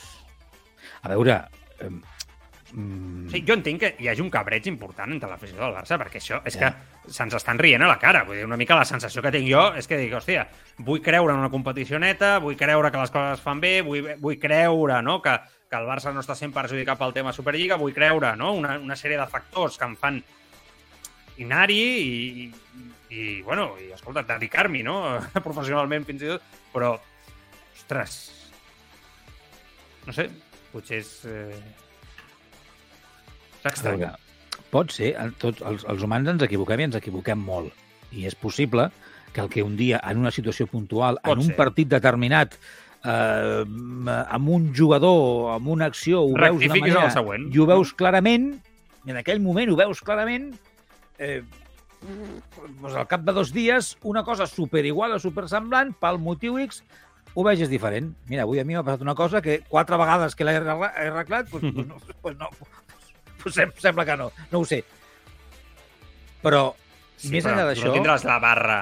[1.01, 1.45] A veure,
[2.73, 3.27] Mm.
[3.31, 6.39] Sí, jo entenc que hi hagi un cabreig important entre l'afició del Barça, perquè això
[6.47, 6.71] és yeah.
[6.71, 8.23] que se'ns estan rient a la cara.
[8.27, 10.45] Vull dir, una mica la sensació que tinc jo és que dic, hòstia,
[10.87, 14.13] vull creure en una competició neta, vull creure que les coses es fan bé, vull,
[14.21, 15.35] vull creure no, que,
[15.67, 18.99] que el Barça no està sent perjudicat pel tema Superliga, vull creure no, una, una
[18.99, 20.21] sèrie de factors que em fan
[21.41, 25.01] inari i, i, i bueno, i, escolta, dedicar-m'hi, no?,
[25.47, 26.95] professionalment fins i tot, però,
[27.75, 28.19] ostres,
[30.07, 30.29] no sé,
[30.71, 31.15] potser és...
[31.27, 31.79] Eh
[33.63, 34.05] és estrany.
[34.71, 37.73] pot ser, tots els, els humans ens equivoquem i ens equivoquem molt.
[38.11, 38.89] I és possible
[39.33, 41.55] que el que un dia, en una situació puntual, Pot en un ser.
[41.55, 42.55] partit determinat,
[43.03, 47.11] eh, amb un jugador, amb una acció, ho veus d'una Rectifiquis manera...
[47.11, 47.47] següent.
[47.53, 48.49] I ho veus clarament,
[49.05, 50.51] i en aquell moment ho veus clarament,
[51.19, 51.41] eh,
[52.81, 56.57] doncs al cap de dos dies, una cosa super igual o super semblant, pel motiu
[56.59, 56.83] X,
[57.33, 58.11] ho vegis diferent.
[58.27, 61.07] Mira, avui a mi m'ha passat una cosa que quatre vegades que l'he arregla- he
[61.07, 62.49] arreglat, doncs, doncs, no, doncs no,
[63.49, 64.83] sem- sembla que no, no ho sé.
[66.41, 66.75] Però,
[67.21, 67.87] Sí, més però enllà d'això...
[67.89, 68.79] No tindràs la barra...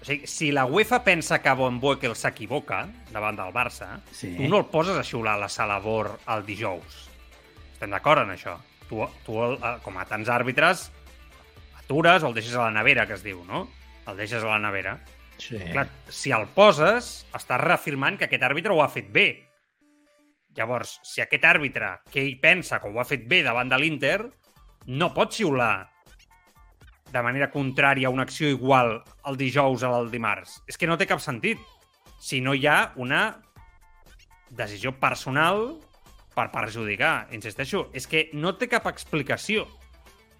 [0.00, 4.34] O sigui, si la UEFA pensa que Von Boekel s'equivoca davant del Barça, Sí.
[4.36, 7.08] tu no el poses a xiular a la sala Bor el dijous.
[7.72, 8.58] Estem d'acord en això.
[8.88, 10.90] Tu, tu el, eh, com a tants àrbitres,
[11.80, 13.64] atures o el deixes a la nevera, que es diu, no?
[14.06, 14.98] El deixes a la nevera.
[15.38, 15.58] Sí.
[15.72, 19.45] Clar, si el poses, estàs reafirmant que aquest àrbitre ho ha fet bé.
[20.56, 24.18] Llavors, si aquest àrbitre, que ell pensa que ho ha fet bé davant de l'Inter,
[24.86, 25.88] no pot xiular
[27.12, 30.60] de manera contrària a una acció igual el dijous o el dimarts.
[30.66, 31.60] És que no té cap sentit.
[32.18, 33.42] Si no hi ha una
[34.50, 35.76] decisió personal
[36.36, 37.28] per perjudicar.
[37.36, 39.66] Insisteixo, és que no té cap explicació.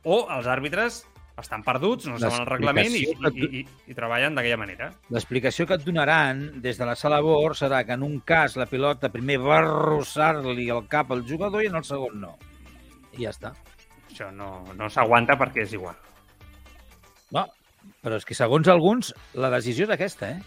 [0.05, 1.05] O els àrbitres
[1.43, 4.89] estan perduts, no saben el reglament i, que i, i, i treballen d'aquella manera.
[5.13, 8.65] L'explicació que et donaran des de la sala BOR serà que en un cas la
[8.71, 12.35] pilota primer va arrossar-li el cap al jugador i en el segon no.
[13.17, 13.53] I ja està.
[14.11, 15.97] Això no, no s'aguanta perquè és igual.
[17.37, 17.45] No,
[18.03, 20.41] però és que segons alguns la decisió és aquesta, eh?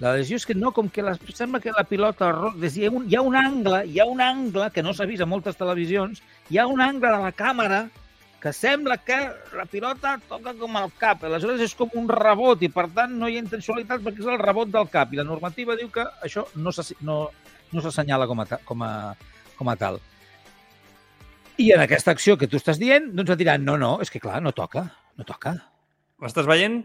[0.00, 2.30] La decisió és que no, com que la, sembla que la pilota...
[2.60, 5.06] des- Hi ha, un, hi ha un angle, hi ha un angle que no s'ha
[5.08, 6.20] vist a moltes televisions,
[6.52, 7.86] hi ha un angle de la càmera
[8.40, 9.16] que sembla que
[9.56, 11.24] la pilota toca com al cap.
[11.24, 14.38] Aleshores és com un rebot i, per tant, no hi ha intencionalitat perquè és el
[14.42, 15.12] rebot del cap.
[15.12, 17.30] I la normativa diu que això no s'assi- no,
[17.72, 18.92] no s'assenyala com, a, com, a,
[19.56, 19.98] com a tal.
[21.56, 24.20] I en aquesta acció que tu estàs dient, doncs et diran, no, no, és que
[24.20, 24.84] clar, no toca,
[25.16, 25.54] no toca.
[26.20, 26.82] Ho estàs veient?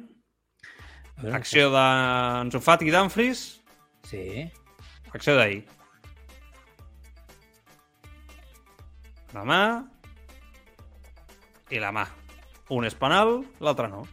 [1.22, 3.44] Veure, Acció d'Ansu Fati i d'Anfris,
[4.08, 4.48] Sí.
[5.14, 5.66] acció d'ahir.
[9.36, 9.60] La mà
[11.72, 12.06] i la mà.
[12.72, 14.06] Un és penal, l'altre no.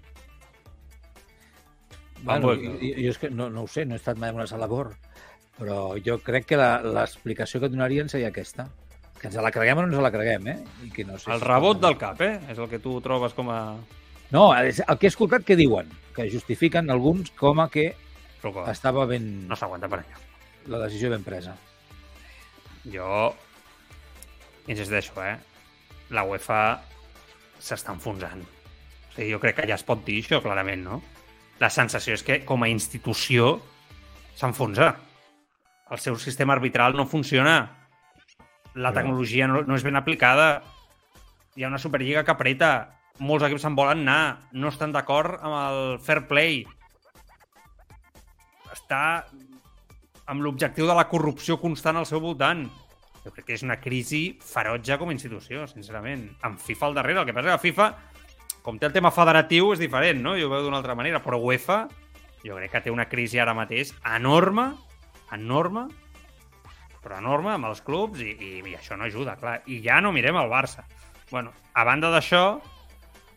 [2.23, 4.47] Bueno, jo, jo és que no, no ho sé, no he estat mai en una
[4.51, 4.91] sala BOR,
[5.59, 8.67] però jo crec que la- l'explicació que donarien seria aquesta.
[9.21, 10.57] Que ens la creguem o no ens la creguem, eh?
[10.87, 12.41] I que no sé El si- rebot del cap, eh?
[12.51, 13.77] És el que tu trobes com a...
[14.31, 17.95] No, el que he escoltat que diuen, que justifiquen alguns com a que
[18.43, 19.49] Però estava ben...
[19.49, 20.19] no s'aguanta per allà.
[20.71, 21.57] la decisió ben presa.
[22.93, 23.35] Jo
[24.69, 25.39] insisteixo, eh?
[26.11, 26.81] La UEFA
[27.59, 28.43] s'està enfonsant.
[28.43, 31.01] O sigui, jo crec que ja es pot dir això, clarament, no?
[31.59, 33.57] La sensació és que, com a institució,
[34.39, 34.93] s'enfonsa.
[35.91, 37.57] El seu sistema arbitral no funciona.
[38.79, 40.63] La tecnologia no, no és ben aplicada.
[41.57, 42.73] Hi ha una Superliga que apreta.
[43.19, 44.49] Molts equips se'n volen anar.
[44.53, 46.61] No estan d'acord amb el fair play.
[48.71, 49.03] Està
[50.29, 52.69] amb l'objectiu de la corrupció constant al seu voltant.
[53.25, 56.29] Jo crec que és una crisi ferotge com a institució, sincerament.
[56.47, 57.23] Amb FIFA al darrere.
[57.23, 57.89] El que passa que FIFA,
[58.65, 60.37] com té el tema federatiu, és diferent, no?
[60.39, 61.23] Jo ho veu d'una altra manera.
[61.25, 61.83] Però UEFA,
[62.45, 64.71] jo crec que té una crisi ara mateix enorme,
[65.35, 65.89] enorme,
[67.03, 69.61] però enorme amb els clubs i, i, i això no ajuda, clar.
[69.67, 70.87] I ja no mirem el Barça.
[71.31, 72.61] Bueno, a banda d'això,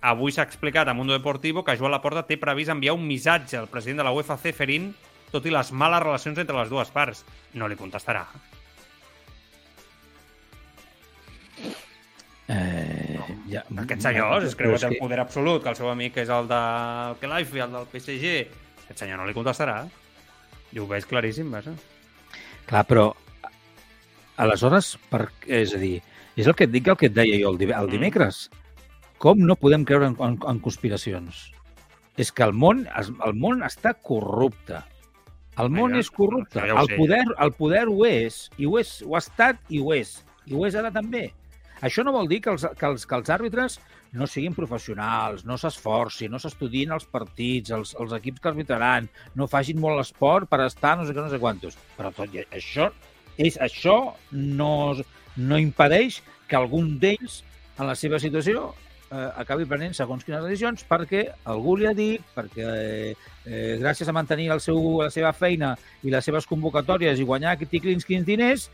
[0.02, 3.70] avui s'ha explicat a Mundo Deportivo que Joan Laporta té previst enviar un missatge al
[3.72, 4.92] president de la UEFA, Ceferin,
[5.32, 7.26] tot i les males relacions entre les dues parts.
[7.54, 8.26] No li contestarà.
[12.52, 16.50] Eh, ja, Aquests senyors es creuen el poder absolut, que el seu amic és el
[16.50, 18.34] del Kelaifi, el del PSG.
[18.84, 19.86] Aquest senyor no li contestarà.
[20.76, 21.72] Jo ho veig claríssim, vaja.
[22.68, 23.06] Clar, però
[24.42, 26.02] aleshores, per, és a dir,
[26.36, 27.92] és el que et dic el que et deia jo el, div- el Mm.
[27.92, 28.50] dimecres.
[29.22, 31.52] Com no podem creure en, en, en conspiracions?
[32.18, 34.82] És que el món, es- el món està corrupte.
[35.60, 36.60] El món Vinga, és corrupte.
[36.60, 39.94] ja el, poder, el poder ho és, i ho, és, ho ha estat i ho
[39.94, 40.24] és.
[40.48, 41.34] I ho és ara també.
[41.82, 43.80] Això no vol dir que els, que els, que els àrbitres
[44.18, 49.50] no siguin professionals, no s'esforcin, no s'estudien els partits, els, els equips que arbitraran, no
[49.50, 51.80] facin molt l'esport per estar no sé què, no sé quantos.
[51.98, 52.92] Però tot i això,
[53.38, 53.98] és, això
[54.32, 54.72] no,
[55.38, 57.42] no impedeix que algun d'ells,
[57.80, 58.70] en la seva situació,
[59.12, 63.14] eh, acabi prenent segons quines decisions perquè algú li ha dit, perquè eh,
[63.46, 67.56] eh, gràcies a mantenir el seu, la seva feina i les seves convocatòries i guanyar
[67.56, 68.70] aquest quins, quins diners,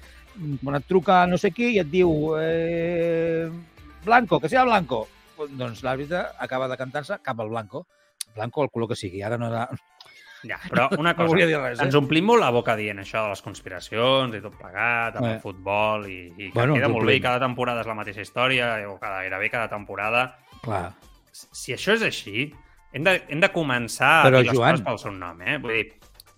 [0.63, 3.49] quan et truca no sé qui i et diu eh,
[4.05, 5.07] Blanco, que sigui Blanco,
[5.57, 7.85] doncs l'àrbitre acaba de cantar-se cap al Blanco.
[8.35, 9.21] Blanco, el color que sigui.
[9.25, 9.67] Ara no, era,
[10.45, 11.83] Ja, però una No cosa, volia dir res, eh?
[11.87, 15.31] ens omplim molt la boca dient això de les conspiracions i tot plegat, amb Eh.
[15.33, 18.21] el futbol, i, i que Bueno, queda molt bé, i cada temporada és la mateixa
[18.21, 20.27] història, o cada, gairebé cada temporada.
[20.61, 20.91] Clar.
[21.33, 22.51] Si això és així,
[22.93, 25.57] hem de, hem de començar Però, a dir les Joan- coses pel seu nom, eh?
[25.57, 25.87] Vull dir,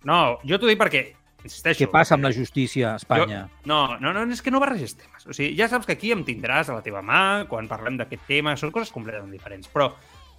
[0.07, 1.03] no, jo t'ho dic perquè,
[1.43, 1.83] insisteixo...
[1.83, 3.43] Què passa amb la justícia a Espanya?
[3.47, 5.27] Jo, no, no, no, és que no barreges temes.
[5.27, 8.27] O sigui, ja saps que aquí em tindràs a la teva mà quan parlem d'aquest
[8.29, 9.69] tema, són coses completament diferents.
[9.71, 9.91] Però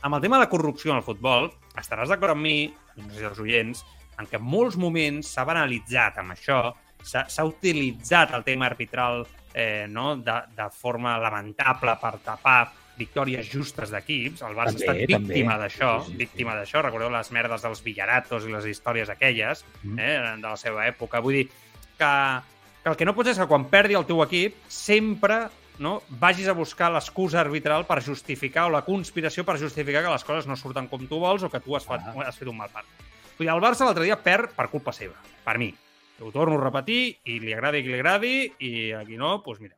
[0.02, 3.22] amb el tema de la corrupció en el futbol, estaràs d'acord amb mi, no sé
[3.22, 3.84] si els oients,
[4.20, 6.62] en què en molts moments s'ha banalitzat amb això,
[7.00, 10.16] s'ha s'ha utilitzat el tema arbitral eh, no?
[10.16, 12.60] de, de forma lamentable per tapar
[13.00, 14.42] victòries justes d'equips.
[14.46, 16.18] El Barça També, ha estat víctima d'això, Sí, sí, sí.
[16.20, 16.82] víctima d'això.
[16.84, 19.98] Recordeu les merdes dels Villaratos i les històries aquelles Mm.
[19.98, 21.20] eh, de la seva època.
[21.24, 21.46] Vull dir
[21.98, 22.12] que,
[22.84, 25.48] que el que no pots és que quan perdi el teu equip sempre
[25.80, 30.24] no, vagis a buscar l'excusa arbitral per justificar o la conspiració per justificar que les
[30.28, 32.12] coses no surten com tu vols o que tu has, fet, Ah.
[32.28, 32.84] has fet un mal part.
[33.38, 35.72] Vull dir, el Barça l'altre dia perd per culpa seva, per mi.
[36.20, 39.74] Ho torno a repetir i li agradi qui li agradi i aquí no, doncs mira,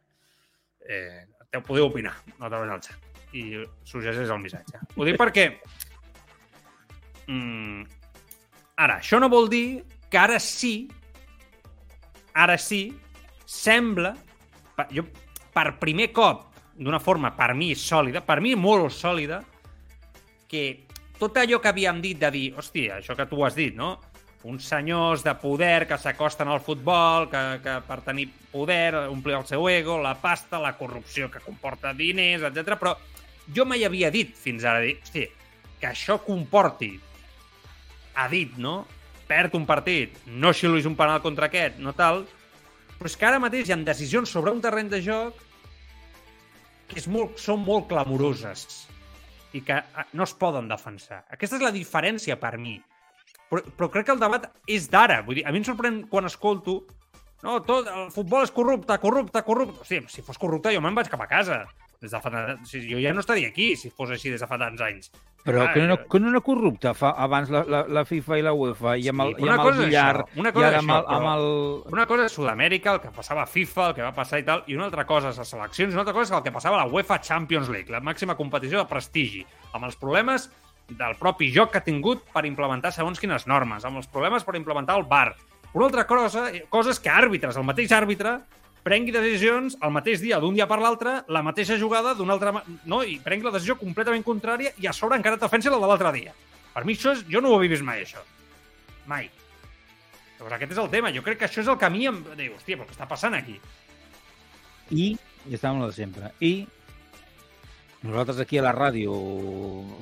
[0.88, 1.26] eh,
[1.62, 4.80] podeu opinar a través del xat i suggereix el missatge.
[4.96, 5.46] Ho dic perquè
[7.28, 7.82] mm,
[8.76, 10.88] ara, això no vol dir que ara sí
[12.34, 12.86] ara sí
[13.46, 14.14] sembla
[14.92, 15.04] jo,
[15.52, 19.42] per primer cop d'una forma per mi sòlida, per mi molt sòlida
[20.48, 20.64] que
[21.18, 23.94] tot allò que havíem dit de dir, hòstia, això que tu has dit, no?
[24.48, 29.46] Uns senyors de poder que s'acosten al futbol, que, que per tenir poder, omplir el
[29.46, 32.74] seu ego, la pasta, la corrupció que comporta diners, etc.
[32.80, 32.96] Però
[33.54, 35.30] jo mai havia dit fins ara, dir, hòstia,
[35.80, 36.92] que això comporti,
[38.14, 38.82] ha dit, no?
[39.26, 42.24] Perd un partit, no xiulis un penal contra aquest, no tal,
[42.98, 45.38] però és que ara mateix hi ha decisions sobre un terreny de joc
[46.86, 48.84] que és molt, són molt clamoroses
[49.56, 51.22] i que eh, no es poden defensar.
[51.32, 52.76] Aquesta és la diferència per mi.
[53.50, 55.20] Però, però crec que el debat és d'ara.
[55.26, 56.82] Vull dir, a mi em sorprèn quan escolto
[57.42, 59.86] no, tot, el futbol és corrupte, corrupte, corrupte.
[59.88, 61.64] Sigui, si fos corrupte jo me'n vaig cap a casa.
[62.02, 64.46] Des de fa, o sigui, jo ja no estaria aquí si fos així des de
[64.50, 65.12] fa tants anys.
[65.42, 68.42] Però Ah, que no, que no era corrupte fa, abans la, la, la FIFA i
[68.46, 70.76] la UEFA i amb el, Sí, i amb el billar això, una i cosa ara
[70.76, 71.46] és amb el, això, amb el...
[71.94, 74.62] Una cosa és Sud-amèrica, el que passava a FIFA, el que va passar i tal,
[74.66, 76.78] i una altra cosa és les seleccions, i una altra cosa és el que passava
[76.78, 80.48] a la UEFA Champions League, la màxima competició de prestigi, amb els problemes
[80.90, 84.54] del propi joc que ha tingut per implementar segons quines normes, amb els problemes per
[84.58, 85.32] implementar el VAR.
[85.72, 88.40] Una altra cosa, cosa és que àrbitres, el mateix àrbitre,
[88.82, 92.54] prengui decisions el mateix dia, d'un dia per l'altre, la mateixa jugada d'una altra...
[92.88, 93.02] No?
[93.02, 96.12] I prengui la decisió completament contrària i a sobre encara et defensi la de l'altre
[96.16, 96.34] dia.
[96.74, 97.22] Per mi això és...
[97.30, 98.24] Jo no ho he vist mai, això.
[99.10, 99.28] Mai.
[100.38, 101.12] Llavors aquest és el tema.
[101.14, 103.58] Jo crec que això és el mi em diu, hòstia, però què està passant aquí?
[104.90, 105.12] I,
[105.46, 106.66] i estàvem amb de sempre, i
[108.02, 109.14] nosaltres aquí a la ràdio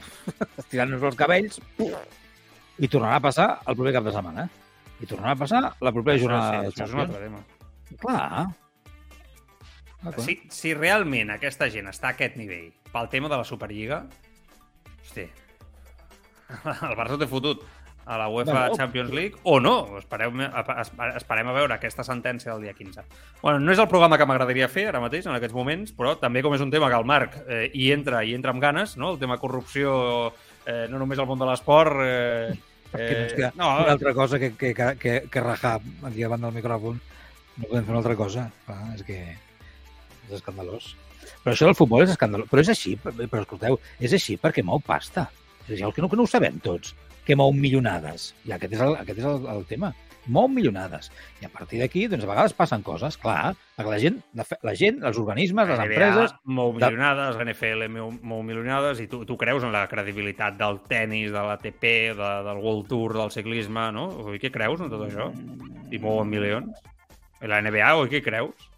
[0.62, 1.60] estirant-nos els cabells
[2.80, 4.48] i tornarà a passar el proper cap de setmana.
[5.00, 7.44] I tornarà a passar la propera Això jornada sí, de això és un altre tema.
[8.00, 8.48] Clar.
[10.00, 10.14] Clar.
[10.24, 14.06] Si, si realment aquesta gent està a aquest nivell pel tema de la Superliga,
[15.02, 15.26] hosti,
[16.88, 17.62] el Barça té fotut
[18.10, 18.76] a la UEFA Bueno.
[18.78, 19.98] Champions League o no.
[20.00, 23.04] Esperem, espe- esperem a veure aquesta sentència del dia 15.
[23.42, 26.42] Bueno, no és el programa que m'agradaria fer ara mateix, en aquests moments, però també
[26.42, 29.12] com és un tema que el Marc eh, hi entra i entra amb ganes, no?
[29.14, 30.32] el tema corrupció,
[30.64, 32.00] eh, no només al món de l'esport...
[32.02, 32.58] Eh,
[32.90, 35.76] Perquè no no, una altra cosa que, que, que, que, que rajar
[36.08, 36.96] aquí davant del micròfon.
[37.60, 38.48] No podem fer una altra cosa.
[38.66, 39.18] Clar, és que
[40.30, 40.92] és escandalós.
[41.44, 42.48] Però això del futbol és escandalós.
[42.50, 45.28] Però és així, però escolteu, és així perquè mou pasta.
[45.66, 46.94] És així, el que no, que no ho sabem tots,
[47.26, 48.30] que mou milionades.
[48.48, 49.92] I aquest és el, aquest és el, el tema.
[50.30, 51.08] Mou milionades.
[51.40, 54.58] I a partir d'aquí, doncs, a vegades passen coses, clar, perquè la gent, la, fe-
[54.68, 56.34] la gent els organismes, les La NBA empreses...
[56.44, 60.82] Mou milionades, la NFL mou, mou milionades, i tu, tu creus en la credibilitat del
[60.90, 61.86] tennis, de l'ATP,
[62.20, 64.10] de, del World Tour, del ciclisme, no?
[64.26, 65.30] Oi, què creus en tot això?
[65.90, 66.84] I mouen milions?
[67.40, 68.68] I la NBA, oi, què creus?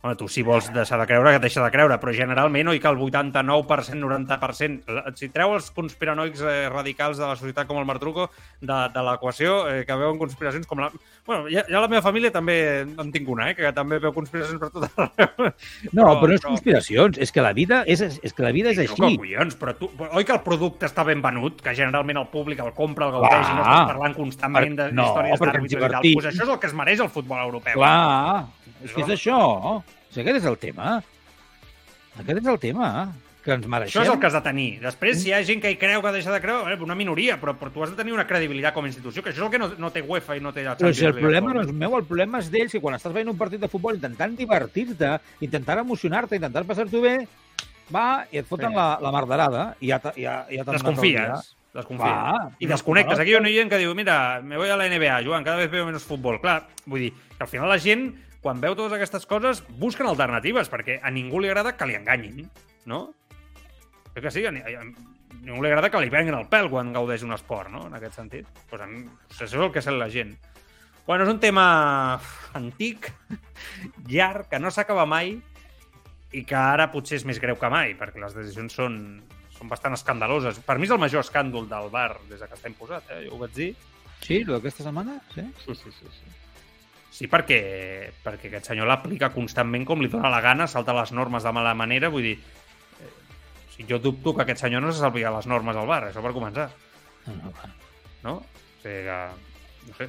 [0.00, 2.86] Home, tu si vols deixar de creure, que deixa de creure, però generalment, oi que
[2.86, 7.84] el 89%, 90%, la- si treu els conspiranoics eh, radicals de la societat com el
[7.88, 8.28] Martruco
[8.60, 10.92] de, de l'equació, eh, que veuen conspiracions com la...
[11.26, 14.60] Bueno, ja, ja la meva família també en tinc una, eh, que també veu conspiracions
[14.62, 15.50] per tot arreu.
[15.98, 18.70] No, però, no és però- conspiracions, és que la vida és, és, que la vida
[18.70, 19.16] és Però així.
[19.16, 22.62] que collons, però tu, oi que el producte està ben venut, que generalment el públic
[22.62, 23.50] el compra, el gaudeix, Clar.
[23.50, 26.08] i no estàs parlant constantment no, d'històries ens d'àrbitres i tal.
[26.20, 27.82] Pues això és el que es mereix el futbol europeu.
[27.82, 28.46] Clar,
[28.84, 29.38] és que és això.
[29.38, 30.98] O sigui, aquest és el tema.
[32.18, 32.90] Aquest és el tema
[33.44, 34.02] que ens mereixem.
[34.02, 34.68] Això és el que has de tenir.
[34.82, 37.38] Després, si hi ha gent que hi creu que deixa de creure, eh, una minoria,
[37.40, 39.52] però, però tu has de tenir una credibilitat com a institució, que això és el
[39.54, 41.68] que no, no té UEFA i no té la Però si el problema no és
[41.68, 41.78] actualment.
[41.78, 45.14] meu, el problema és d'ells, que quan estàs veient un partit de futbol intentant divertir-te,
[45.46, 47.14] intentant emocionar-te, intentant passar-t'ho bé,
[47.94, 48.76] va i et foten Sí.
[48.76, 50.64] la, la marderada i ja, ja, ja dia.
[50.64, 51.54] Desconfies.
[51.72, 52.10] desconfies.
[52.10, 53.18] Va, I desconnectes.
[53.20, 55.70] Aquí hi ha gent que diu, mira, me voy a la NBA, Joan, cada vez
[55.70, 56.40] veo menos futbol.
[56.40, 58.10] Clar, vull dir que al final la gent,
[58.42, 62.44] quan veu totes aquestes coses, busquen alternatives, perquè a ningú li agrada que li enganyin,
[62.86, 63.08] no?
[64.12, 66.92] Crec que sí, a, a, a ningú li agrada que li venguin el pèl quan
[66.94, 67.86] gaudeix un esport, no?
[67.88, 68.48] En aquest sentit.
[68.70, 70.36] Pues a mi, això és el que sent la gent.
[71.08, 71.66] Bueno, és un tema
[72.58, 73.10] antic,
[74.12, 75.38] llarg, que no s'acaba mai
[76.36, 78.98] i que ara potser és més greu que mai, perquè les decisions són,
[79.56, 80.60] són bastant escandaloses.
[80.66, 83.22] Per mi és el major escàndol del bar des de que està imposat, eh?
[83.24, 83.70] jo ho vaig dir.
[84.20, 85.16] Sí, lo d'aquesta setmana?
[85.32, 85.46] Sí.
[85.64, 86.12] Sí, sí, sí.
[86.18, 86.34] Sí,
[87.18, 87.58] sí perquè,
[88.22, 91.74] perquè aquest senyor l'aplica constantment com li dóna la gana, salta les normes de mala
[91.74, 92.36] manera, vull dir...
[92.38, 96.04] Eh, o sigui, jo dubto que aquest senyor no se salvi les normes al bar,
[96.12, 96.68] això per començar,
[97.26, 97.66] No, no, va.
[98.24, 98.36] no?
[98.38, 99.18] O sigui que...
[99.88, 100.06] No sé.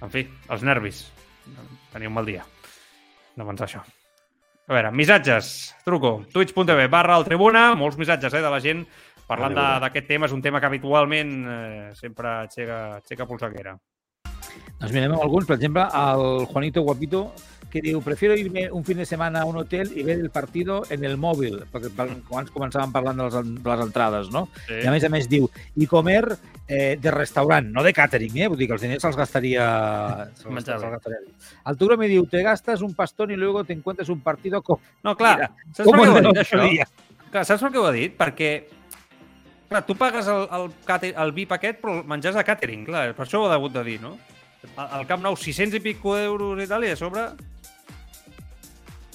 [0.00, 1.00] En fi, els nervis.
[1.92, 2.44] Tenia un mal dia
[3.36, 3.80] de pensar això.
[4.70, 5.74] A veure, missatges.
[5.84, 6.20] Truco.
[6.32, 7.70] Twitch.tv barra el Tribuna.
[7.78, 8.84] Molts missatges eh, de la gent
[9.26, 10.28] parlant d'aquest tema.
[10.28, 13.74] És un tema que habitualment eh, sempre aixeca, aixeca polseguera.
[14.80, 17.30] Doncs mirem alguns, per exemple, el Juanito Guapito,
[17.70, 20.82] que diu, prefiero irme un fin de semana a un hotel y ver el partido
[20.90, 24.48] en el móvil, perquè per- abans començàvem parlant de les, de les entrades, no?
[24.66, 24.80] Sí.
[24.82, 26.24] I a més a més diu, i comer
[26.66, 28.48] eh, de restaurant, no de catering, eh?
[28.50, 29.68] Vull dir que els diners se'ls gastaria...
[30.40, 30.90] Se'ls bé.
[30.96, 31.20] gastaria.
[31.70, 34.78] El Turo me diu, te gastas un pastón y luego te encuentras un partido con...
[35.04, 36.58] No, clar, Mira, saps per ¿Cómo què ho ha dit, això?
[36.64, 36.88] podía?
[37.30, 38.18] Clar, saps per què ho ha dit?
[38.18, 38.50] Perquè
[39.70, 43.28] clar, tu pagues el, el, el VIP aquest, però el menjars a catering, clar, per
[43.28, 44.16] això ho ha hagut de dir, no?
[44.76, 47.28] Al, al Camp Nou, 600 i pico d'euros i tal, i a sobre...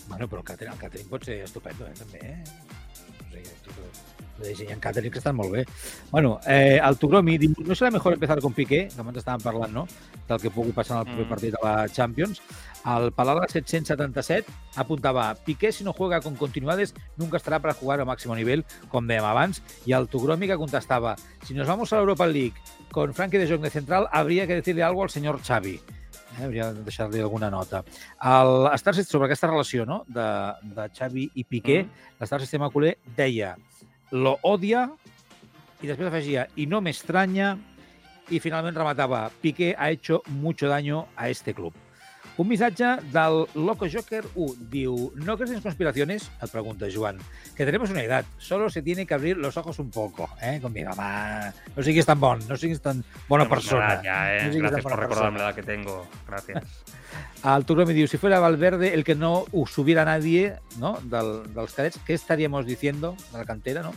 [0.08, 2.44] Bueno, però el catering, el catering pot ser estupendo, eh, també, eh?
[3.26, 3.80] O sigui, tot
[4.46, 5.64] dissenyant catering que estan molt bé.
[6.12, 9.72] Bueno, eh, el Tugromi diu, no serà mejor empezar con Piqué, que abans estàvem parlant,
[9.74, 9.86] no?,
[10.28, 11.30] del que pugui passar en el proper Mm.
[11.30, 12.42] partit de la Champions.
[12.86, 18.06] El Paladar 777 apuntava, Piqué si no juega con continuidades nunca estará para jugar a
[18.06, 22.02] máximo nivel, com dèiem abans, i el Tugromi que contestava, si nos vamos a la
[22.02, 22.60] Europa League
[22.96, 25.82] con Frankie de Jong de central, habría que decirle algo al señor Xavi.
[26.40, 27.84] Eh, hauria de deixar-li alguna nota.
[28.24, 30.06] El Star System, sobre aquesta relació no?
[30.08, 30.24] de,
[30.64, 31.88] de Xavi i Piqué, Mm.
[31.88, 32.24] mm.
[32.24, 33.58] l'Star System Culé deia
[34.12, 34.86] lo odia
[35.82, 37.58] i després afegia y no me extraña
[38.32, 41.74] i finalment rematava Piqué ha hecho mucho daño a este club.
[42.38, 46.26] Un missatge del Loco Joker 1 diu ¿No crees en conspiraciones?
[46.44, 47.16] Et pregunta Joan.
[47.56, 50.28] Que tenemos una edad, solo se tiene que abrir los ojos un poco.
[50.42, 50.60] Eh?
[50.62, 54.02] Com diga, home, no siguis tan bon, no siguis tan bona persona.
[54.04, 54.52] Ja, eh?
[54.52, 56.04] No bona per recordarme la que tengo.
[56.28, 56.84] Gràcies.
[57.48, 60.98] Al Turro me diu, si fuera Valverde el que no subiera nadie no?
[61.04, 63.94] Del, dels cadets, què estaríamos diciendo de la cantera, no?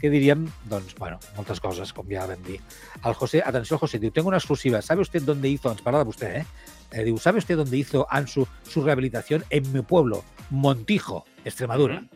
[0.00, 0.46] Què diríem?
[0.70, 2.56] Doncs, bueno, moltes coses, com ja vam dir.
[3.04, 4.80] El José, atenció José, diu, tengo una exclusiva.
[4.82, 6.44] ¿Sabe usted dónde hizo, ens parla de vostè, eh?
[6.92, 9.44] eh diu, ¿sabe usted dónde hizo Ansu su rehabilitación?
[9.50, 12.00] En mi pueblo, Montijo, Extremadura.
[12.00, 12.08] Mhm.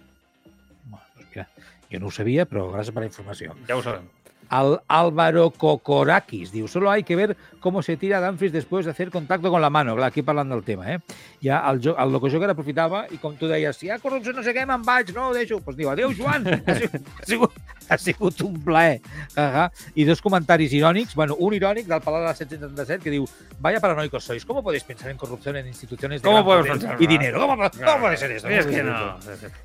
[0.85, 1.49] Bueno, pues mira,
[1.93, 3.57] jo no ho sabia, però gràcies per la informació.
[3.69, 4.09] Ja ho sabem.
[4.49, 9.11] Al Álvaro Kokorakis diu, solo hay que ver cómo se tira Dumfries después de hacer
[9.11, 9.97] contacto con la mano.
[9.97, 10.99] Clar, aquí parlant del tema, eh?
[11.43, 14.35] Ja el, jo, el Loco Joker aprofitava i com tu deies, si hi ha corrupció
[14.37, 15.57] no sé què, me'n vaig, no ho deixo.
[15.57, 19.01] Doncs pues diu, adéu, Joan, ha sigut, ha sigut, ha sigut un plaer.
[19.37, 19.71] Uh -huh.
[19.95, 23.25] I dos comentaris irònics, bueno, un irònic del Palau de la 777 que diu,
[23.59, 26.97] vaya paranoicos sois, ¿cómo podéis pensar en corrupción en instituciones de ¿Cómo gran poder pensar?
[27.03, 27.41] y dinero?
[27.41, 28.49] ¿Cómo, cómo puede ser esto?
[28.49, 29.19] ¿Cómo que no.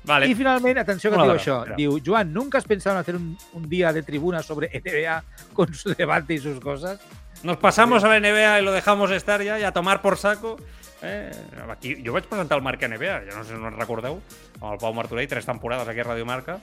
[0.04, 0.26] Vale.
[0.26, 1.76] Y finalment, atenció que Una diu de això, espera.
[1.76, 5.72] diu, Joan, ¿nunca has pensado en hacer un, un día de tribuna sobre NBA con
[5.74, 7.00] su debate y sus cosas?
[7.42, 10.56] Nos pasamos a la NBA y lo dejamos estar ya y a tomar por saco.
[11.02, 11.30] Eh,
[11.70, 14.20] aquí, jo vaig presentar el Marca NBA, ja no sé si no recordeu,
[14.60, 16.58] amb el Pau Martorell, tres temporades aquí a Radio Marca.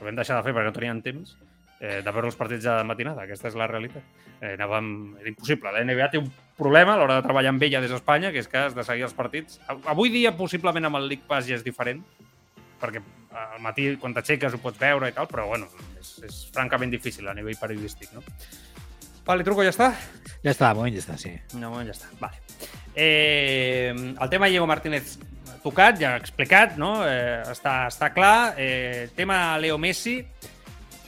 [0.00, 1.36] Ho vam deixar de fer perquè no teníem temps
[1.80, 3.26] eh, de veure els partits de matinada.
[3.26, 4.04] Aquesta és la realitat.
[4.40, 4.90] Eh, anàvem...
[5.20, 5.72] Era impossible.
[5.74, 8.48] La NBA té un problema a l'hora de treballar amb ella des d'Espanya, que és
[8.48, 9.60] que has de seguir els partits.
[9.68, 12.02] Avui dia, possiblement, amb el League Pass ja és diferent,
[12.80, 15.68] perquè al matí, quan t'aixeques, ho pots veure i tal, però, bueno,
[16.00, 18.24] és, és francament difícil a nivell periodístic, no?
[19.26, 19.92] Vale, truco, ja està?
[20.42, 21.30] Ja està, de moment ja està, sí.
[21.60, 22.08] No, ja està.
[22.18, 22.40] Vale.
[22.96, 25.18] Eh, el tema Diego Martínez
[25.62, 27.00] tocat, ja explicat, no?
[27.06, 28.54] Eh, està, està clar.
[28.58, 30.20] Eh, tema Leo Messi.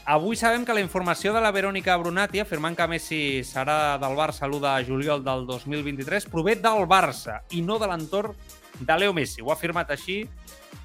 [0.05, 4.49] Avui sabem que la informació de la Verònica Brunati afirmant que Messi serà del Barça
[4.49, 8.35] l'1 de juliol del 2023 prové del Barça i no de l'entorn
[8.81, 9.43] de Leo Messi.
[9.43, 10.25] Ho ha afirmat així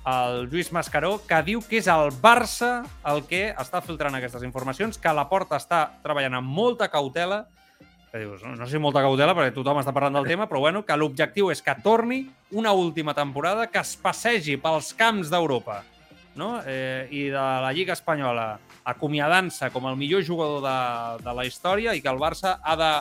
[0.07, 5.01] el Lluís Mascaró, que diu que és el Barça el que està filtrant aquestes informacions,
[5.01, 7.47] que la porta està treballant amb molta cautela,
[8.11, 10.83] que dius, no, no sé molta cautela perquè tothom està parlant del tema, però bueno,
[10.87, 12.23] que l'objectiu és que torni
[12.55, 15.81] una última temporada, que es passegi pels camps d'Europa
[16.37, 16.61] no?
[16.65, 18.53] eh, i de la Lliga Espanyola
[18.87, 20.79] acomiadant-se com el millor jugador de,
[21.25, 22.91] de la història i que el Barça ha de,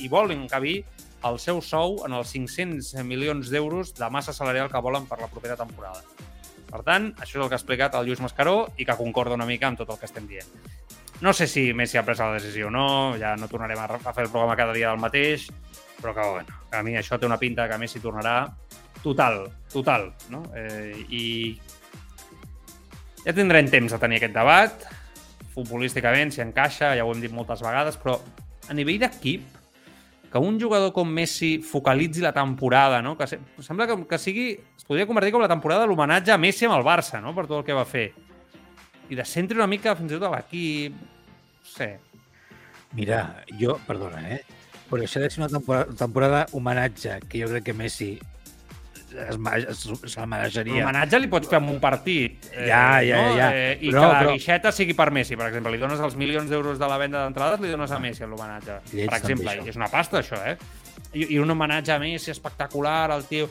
[0.00, 0.80] i vol encabir
[1.28, 5.28] el seu sou en els 500 milions d'euros de massa salarial que volen per la
[5.32, 6.00] propera temporada.
[6.68, 9.48] Per tant, això és el que ha explicat el Lluís Mascaró i que concorda una
[9.48, 10.48] mica amb tot el que estem dient.
[11.20, 14.26] No sé si Messi ha pres la decisió o no, ja no tornarem a, fer
[14.26, 15.48] el programa cada dia del mateix,
[16.00, 18.48] però que, bueno, a mi això té una pinta que Messi tornarà
[19.02, 20.42] total, total, no?
[20.56, 21.24] Eh, I
[23.24, 24.86] ja tindrem temps de tenir aquest debat,
[25.54, 28.18] futbolísticament, si encaixa, ja ho hem dit moltes vegades, però
[28.68, 29.46] a nivell d'equip,
[30.34, 33.16] que un jugador com Messi focalitzi la temporada, no?
[33.16, 36.38] que se sembla que, que sigui, es podria convertir com la temporada de l'homenatge a
[36.42, 37.30] Messi amb el Barça, no?
[37.36, 38.08] per tot el que va fer.
[39.10, 41.94] I de centre una mica fins i tot a l'equip, no sé.
[42.94, 43.24] Mira,
[43.60, 44.44] jo, perdona, eh?
[44.88, 48.12] Però això ha de ser una temporada, temporada homenatge, que jo crec que Messi
[49.14, 50.80] se'l mereixeria.
[50.80, 52.48] L'homenatge li pots fer amb un partit.
[52.52, 53.36] Eh, ja, ja, no?
[53.38, 53.50] ja.
[53.54, 54.32] Eh, I però, que la però...
[54.34, 55.74] guixeta sigui per Messi, per exemple.
[55.74, 58.80] Li dones els milions d'euros de la venda d'entrades, li dones a Messi l'homenatge.
[58.94, 60.56] Per exemple, és una pasta, això, eh?
[61.14, 63.48] I, I un homenatge a Messi espectacular, el tio...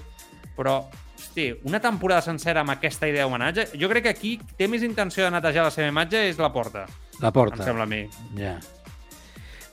[0.54, 0.78] Però,
[1.24, 5.26] hosti, una temporada sencera amb aquesta idea d'homenatge, jo crec que aquí té més intenció
[5.26, 6.86] de netejar la seva imatge és la porta.
[7.21, 7.61] La porta.
[7.61, 8.03] Em sembla a mi.
[8.38, 8.57] Ja.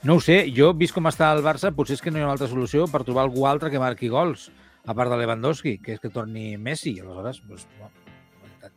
[0.03, 2.29] No ho sé, jo, vist com està el Barça, potser és que no hi ha
[2.29, 4.49] una altra solució per trobar algú altre que marqui gols
[4.85, 6.95] a part de Lewandowski, que és que torni Messi.
[7.03, 8.71] Aleshores, doncs, bueno,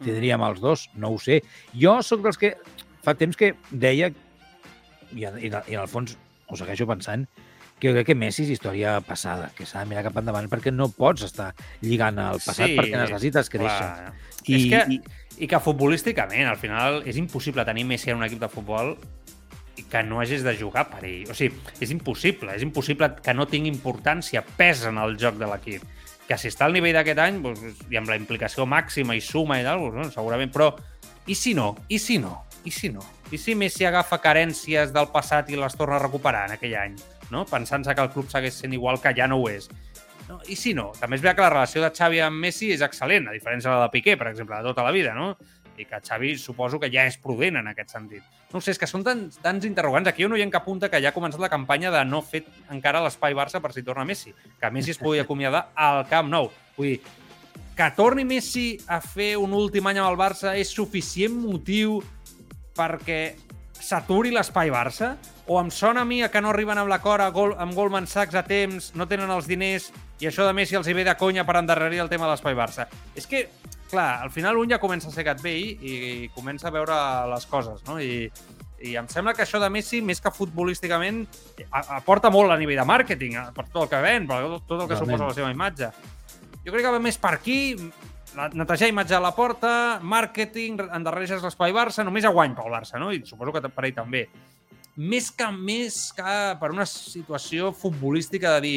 [0.00, 1.42] tindríem els dos, no ho sé.
[1.76, 2.54] Jo sóc dels que
[3.04, 4.08] fa temps que deia,
[5.12, 6.16] i, i, i en el fons
[6.48, 7.26] ho segueixo pensant,
[7.80, 10.72] que jo crec que Messi és història passada, que s'ha de mirar cap endavant perquè
[10.72, 11.50] no pots estar
[11.82, 13.90] lligant al passat sí, perquè necessites créixer.
[13.90, 14.14] Clar.
[14.44, 18.26] I, és que, i, i que futbolísticament, al final, és impossible tenir Messi en un
[18.28, 18.94] equip de futbol
[19.90, 21.28] que no hagis de jugar per ell.
[21.30, 25.50] O sigui, és impossible, és impossible que no tingui importància, pesa en el joc de
[25.50, 25.84] l'equip.
[26.28, 29.58] Que si està al nivell d'aquest any, doncs, i amb la implicació màxima i suma
[29.60, 30.72] i tal, doncs, no, segurament, però
[31.26, 31.74] i si no?
[31.88, 32.44] I si no?
[32.64, 33.04] I si no?
[33.32, 36.96] I si Messi agafa carències del passat i les torna a recuperar en aquell any,
[37.34, 37.44] no?
[37.50, 39.68] pensant-se que el club segueix sent igual que ja no ho és.
[40.28, 40.38] No?
[40.48, 40.92] I si no?
[40.96, 43.76] També és veritat que la relació de Xavi amb Messi és excel·lent, a diferència de
[43.76, 45.34] la de Piqué, per exemple, de tota la vida, no?
[45.76, 48.22] i que Xavi suposo que ja és prudent en aquest sentit.
[48.52, 50.08] No sé, és que són tants, tants interrogants.
[50.10, 52.44] Aquí no hi ha que apunta que ja ha començat la campanya de no fer
[52.70, 56.50] encara l'espai Barça per si torna Messi, que Messi es pugui acomiadar al Camp Nou.
[56.78, 57.00] Vull dir,
[57.74, 61.98] que torni Messi a fer un últim any amb el Barça és suficient motiu
[62.74, 63.22] perquè
[63.82, 65.14] s'aturi l'espai Barça?
[65.46, 68.94] O em sona a mi que no arriben amb l'acord amb Goldman Sachs a temps,
[68.96, 69.90] no tenen els diners
[70.22, 72.56] i això de Messi els hi ve de conya per endarrerir el tema de l'espai
[72.56, 72.86] Barça?
[73.14, 73.48] És que
[73.90, 76.96] clar, al final un ja comença a ser gat vell i, i comença a veure
[77.34, 77.98] les coses, no?
[78.00, 78.30] I,
[78.84, 81.22] i em sembla que això de Messi, més que futbolísticament,
[81.72, 84.96] aporta molt a nivell de màrqueting, per tot el que ven, per tot el que
[84.96, 85.04] Realment.
[85.04, 85.92] suposa la seva imatge.
[86.64, 87.58] Jo crec que va més per aquí,
[88.56, 93.12] netejar imatge a la porta, màrqueting, endarreres l'espai Barça, només a guany pel Barça, no?
[93.12, 94.26] I suposo que per ell també.
[94.94, 98.76] Més que, més que per una situació futbolística de dir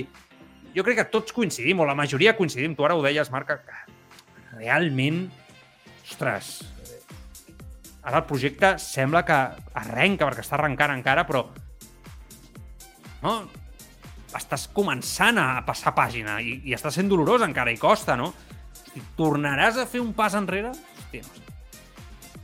[0.74, 4.58] jo crec que tots coincidim, o la majoria coincidim, tu ara ho deies, Marc, que
[4.58, 5.24] realment,
[6.04, 6.60] ostres,
[8.04, 9.38] ara el projecte sembla que
[9.82, 11.48] arrenca, perquè està arrencant encara, però
[13.24, 13.34] no?
[14.38, 18.32] estàs començant a passar pàgina i, i està sent dolorós encara i costa, no?
[18.78, 20.74] Hosti, tornaràs a fer un pas enrere?
[20.74, 21.46] Hòstia, no sé.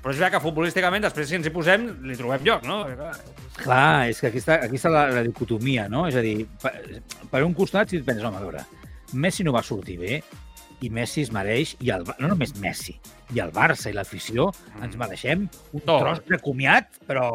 [0.04, 2.82] Però és veritat que futbolísticament, després si ens hi posem, li trobem lloc, no?
[3.58, 6.08] Clar, és que aquí està, aquí està la, la dicotomia, no?
[6.10, 6.74] És a dir, per,
[7.32, 8.64] per un costat, si et penses, home, a veure,
[9.14, 10.22] Messi no va sortir bé,
[10.84, 12.96] i Messi es mereix, i el, no només Messi,
[13.34, 14.86] i el Barça i l'afició mm.
[14.88, 16.02] ens mereixem un tot.
[16.02, 17.28] tros de comiat, però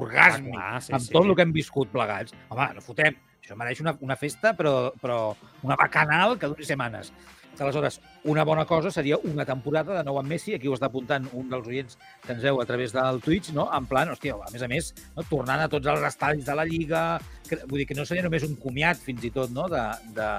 [0.00, 1.12] orgàsmic, ah, sí, amb sí.
[1.14, 2.34] tot el que hem viscut plegats.
[2.50, 5.20] Home, no fotem, això mereix una, una festa, però, però
[5.62, 7.14] una bacanal que duri setmanes.
[7.62, 11.28] Aleshores, una bona cosa seria una temporada de nou amb Messi, aquí ho està apuntant
[11.38, 13.68] un dels oients que ens veu a través del Twitch, no?
[13.76, 15.24] en plan, hòstia, a més a més, no?
[15.30, 17.02] tornant a tots els estadis de la Lliga,
[17.48, 19.68] que, vull dir que no seria només un comiat, fins i tot, no?
[19.72, 19.82] de,
[20.16, 20.30] de,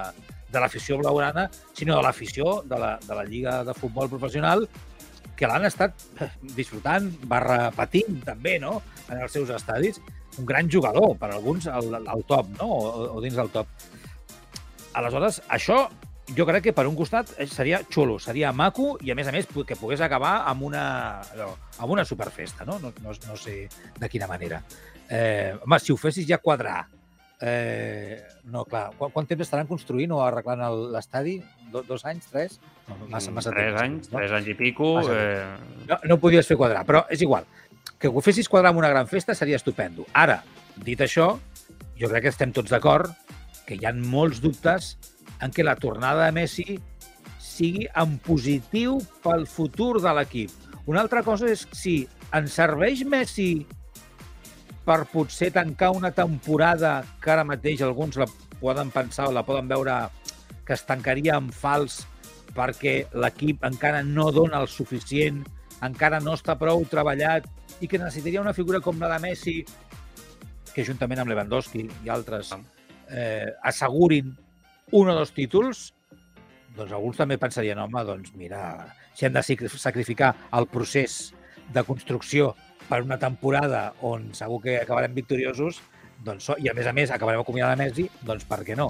[0.52, 4.68] de l'afició blaugrana, sinó de l'afició de, la, de la Lliga de Futbol Professional,
[5.34, 6.04] que l'han estat
[6.54, 10.00] disfrutant, barra patint també, no?, en els seus estadis.
[10.38, 13.70] Un gran jugador, per alguns, al, al top, no?, o, o dins del top.
[14.94, 15.88] Aleshores, això
[16.32, 19.46] jo crec que per un costat seria xulo, seria maco i a més a més
[19.46, 20.86] que pogués acabar amb una,
[21.36, 22.78] no, amb una superfesta, no?
[22.80, 23.68] No, no, no sé
[24.00, 24.62] de quina manera.
[25.08, 26.86] Eh, home, si ho fessis ja quadrar
[27.46, 28.92] Eh, no, clar.
[28.96, 30.62] Quant, quant temps estaran construint o arreglant
[30.94, 31.36] l'estadi?
[31.72, 32.58] Do, dos anys, tres?
[32.88, 34.20] No, massa, massa tres temps, anys, no?
[34.20, 34.94] tres anys i pico.
[35.12, 35.42] Eh...
[35.90, 37.48] No, no ho podies fer quadrar, però és igual.
[38.00, 40.06] Que ho fessis quadrar amb una gran festa seria estupendo.
[40.16, 40.38] Ara,
[40.86, 41.34] dit això,
[42.00, 43.12] jo crec que estem tots d'acord
[43.66, 44.94] que hi ha molts dubtes
[45.42, 46.78] en què la tornada de Messi
[47.38, 50.50] sigui en positiu pel futur de l'equip.
[50.90, 52.02] Una altra cosa és si
[52.34, 53.64] ens serveix Messi
[54.84, 58.28] per potser tancar una temporada que ara mateix alguns la
[58.60, 59.96] poden pensar o la poden veure
[60.64, 62.02] que es tancaria en fals
[62.54, 65.42] perquè l'equip encara no dona el suficient,
[65.82, 67.48] encara no està prou treballat
[67.80, 69.56] i que necessitaria una figura com la de Messi,
[70.74, 74.32] que juntament amb Lewandowski i altres eh, assegurin
[74.92, 75.92] un o dos títols,
[76.76, 78.60] doncs alguns també pensarien, home, doncs mira,
[79.14, 81.32] si hem de sacrificar el procés
[81.72, 82.52] de construcció
[82.88, 85.80] per una temporada on segur que acabarem victoriosos,
[86.24, 88.88] doncs, i a més a més acabarem acomiadant Messi, doncs per què no?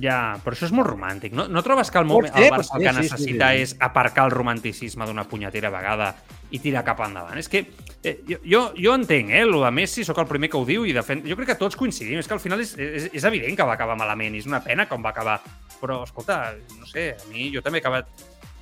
[0.00, 1.34] Ja, però això és molt romàntic.
[1.36, 3.66] No, no trobes que el, moment, el Barça el que necessita sí, sí, sí.
[3.68, 6.12] és aparcar el romanticisme d'una punyetera vegada
[6.50, 7.38] i tirar cap endavant?
[7.40, 7.64] És que
[8.04, 10.84] eh, jo, jo, jo entenc, eh, el de Messi, sóc el primer que ho diu
[10.86, 11.24] i defen...
[11.26, 12.20] jo crec que tots coincidim.
[12.20, 14.62] És que al final és, és, és evident que va acabar malament i és una
[14.64, 15.40] pena com va acabar.
[15.80, 18.08] Però, escolta, no sé, a mi jo també he acabat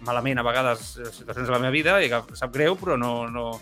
[0.03, 3.53] malament a vegades situacions de la meva vida i que sap greu, però no, no,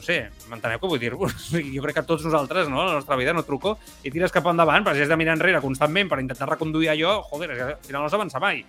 [0.00, 0.18] no sé,
[0.50, 1.50] m'enteneu què vull dir-vos?
[1.74, 4.86] Jo crec que tots nosaltres, no, la nostra vida, no truco i tires cap endavant,
[4.86, 8.12] però si has de mirar enrere constantment per intentar reconduir allò, joder, al final no
[8.12, 8.62] s'avança mai.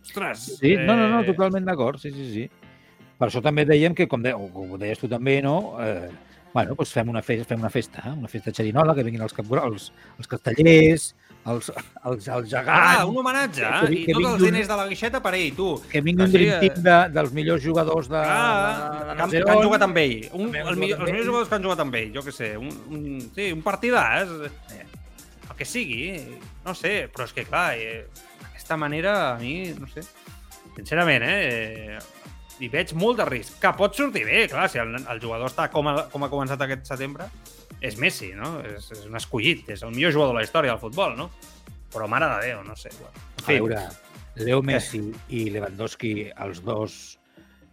[0.00, 0.46] Ostres!
[0.60, 0.86] Sí, eh...
[0.86, 2.67] no, no, no, totalment d'acord, sí, sí, sí.
[3.18, 5.56] Per això també dèiem que, com, de, com ho deies tu també, no?
[5.82, 6.10] Eh,
[6.52, 8.12] bueno, doncs fem una festa, fem una festa, eh?
[8.14, 9.88] una festa xerinola, que vinguin els, els,
[10.18, 11.08] els castellers,
[11.48, 11.70] els,
[12.04, 13.00] els, els gegants...
[13.00, 13.80] Ah, un homenatge, eh?
[13.82, 15.68] Que, que I tots els diners de la guixeta per ell, tu.
[15.90, 18.20] Que vingui un dream team de, dels millors jugadors de...
[18.20, 20.16] Ah, de, de, de que, que han jugat amb ell.
[20.32, 22.52] Un, el, millor, els millors jugadors que han jugat amb ell, jo què sé.
[22.60, 24.34] Un, un, sí, un partidàs.
[24.76, 24.84] Eh,
[25.48, 26.02] el que sigui,
[26.66, 28.06] no sé, però és que, clar, eh,
[28.44, 30.06] d'aquesta manera, a mi, no sé,
[30.76, 31.98] sincerament, eh,
[32.58, 33.58] hi veig molt de risc.
[33.62, 36.62] Que pot sortir bé, clar, si el, el jugador està com, a, com ha començat
[36.64, 37.28] aquest setembre,
[37.84, 38.56] és Messi, no?
[38.66, 41.30] És, és un escollit, és el millor jugador de la història del futbol, no?
[41.92, 42.90] Però mare de Déu, no sé.
[42.98, 43.84] Bueno, a veure,
[44.44, 45.22] Leo Messi eh.
[45.38, 46.12] i Lewandowski,
[46.44, 46.98] els dos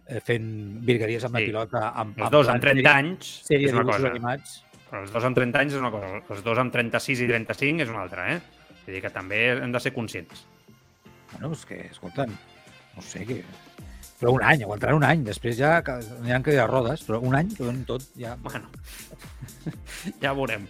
[0.06, 0.48] eh, fent
[0.86, 1.42] virgueries amb sí.
[1.42, 1.84] la pilota...
[2.02, 4.12] Amb, els dos amb 30 anys sèrie és una cosa.
[4.14, 4.60] Animats.
[4.86, 6.12] Però els dos amb 30 anys és una cosa.
[6.22, 8.74] Els dos amb 36 i 35 és una altra, eh?
[8.84, 10.46] Vull dir que també hem de ser conscients.
[11.32, 12.30] Bueno, és que, escolta'm,
[12.94, 13.40] no sé, que
[14.20, 15.24] però un any, aguantaran un any.
[15.26, 15.78] Després ja
[16.24, 18.36] n'hi ha que hi ha rodes, però un any, que tot ja...
[18.42, 18.70] Bueno,
[20.22, 20.66] ja veurem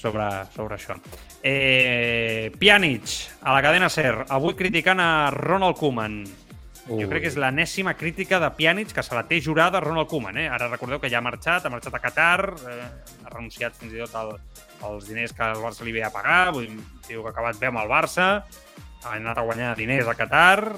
[0.00, 0.96] sobre, sobre això.
[1.42, 6.22] Eh, Pjanic, a la cadena SER, avui criticant a Ronald Koeman.
[6.90, 7.04] Ui.
[7.04, 10.08] Jo crec que és l'anèssima crítica de Pjanic que se la té jurada a Ronald
[10.10, 10.40] Koeman.
[10.40, 10.48] Eh?
[10.50, 12.80] Ara recordeu que ja ha marxat, ha marxat a Qatar, eh,
[13.24, 14.34] ha renunciat fins i tot al,
[14.88, 17.60] als diners que el Barça li ve a pagar, vull dir, diu que ha acabat
[17.60, 18.30] bé amb el Barça,
[19.04, 20.74] ha anat a guanyar diners a Qatar,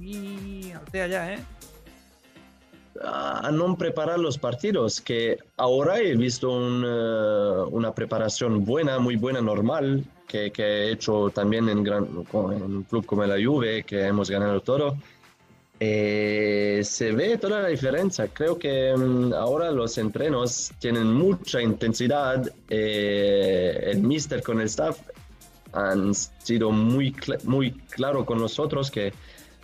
[0.00, 1.38] y allá, ¿eh?
[3.02, 9.16] a no preparar los partidos, que ahora he visto un, uh, una preparación buena, muy
[9.16, 13.84] buena, normal, que, que he hecho también en, gran, en, un club como la Juve,
[13.84, 14.96] que hemos ganado todo.
[15.80, 18.28] Eh, se ve toda la diferencia.
[18.28, 22.50] Creo que um, ahora los entrenos tienen mucha intensidad.
[22.70, 24.98] Eh, el mister con el staff
[25.74, 29.12] han sido muy, cl muy claro con nosotros que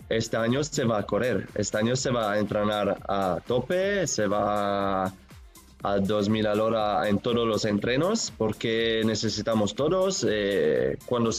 [0.09, 4.27] este año se va a correr, este año se va a entrenar a tope, se
[4.27, 5.13] va
[5.83, 10.25] a 2000 a la hora en todos los entrenos porque necesitamos todos.
[10.29, 11.31] Eh, cuando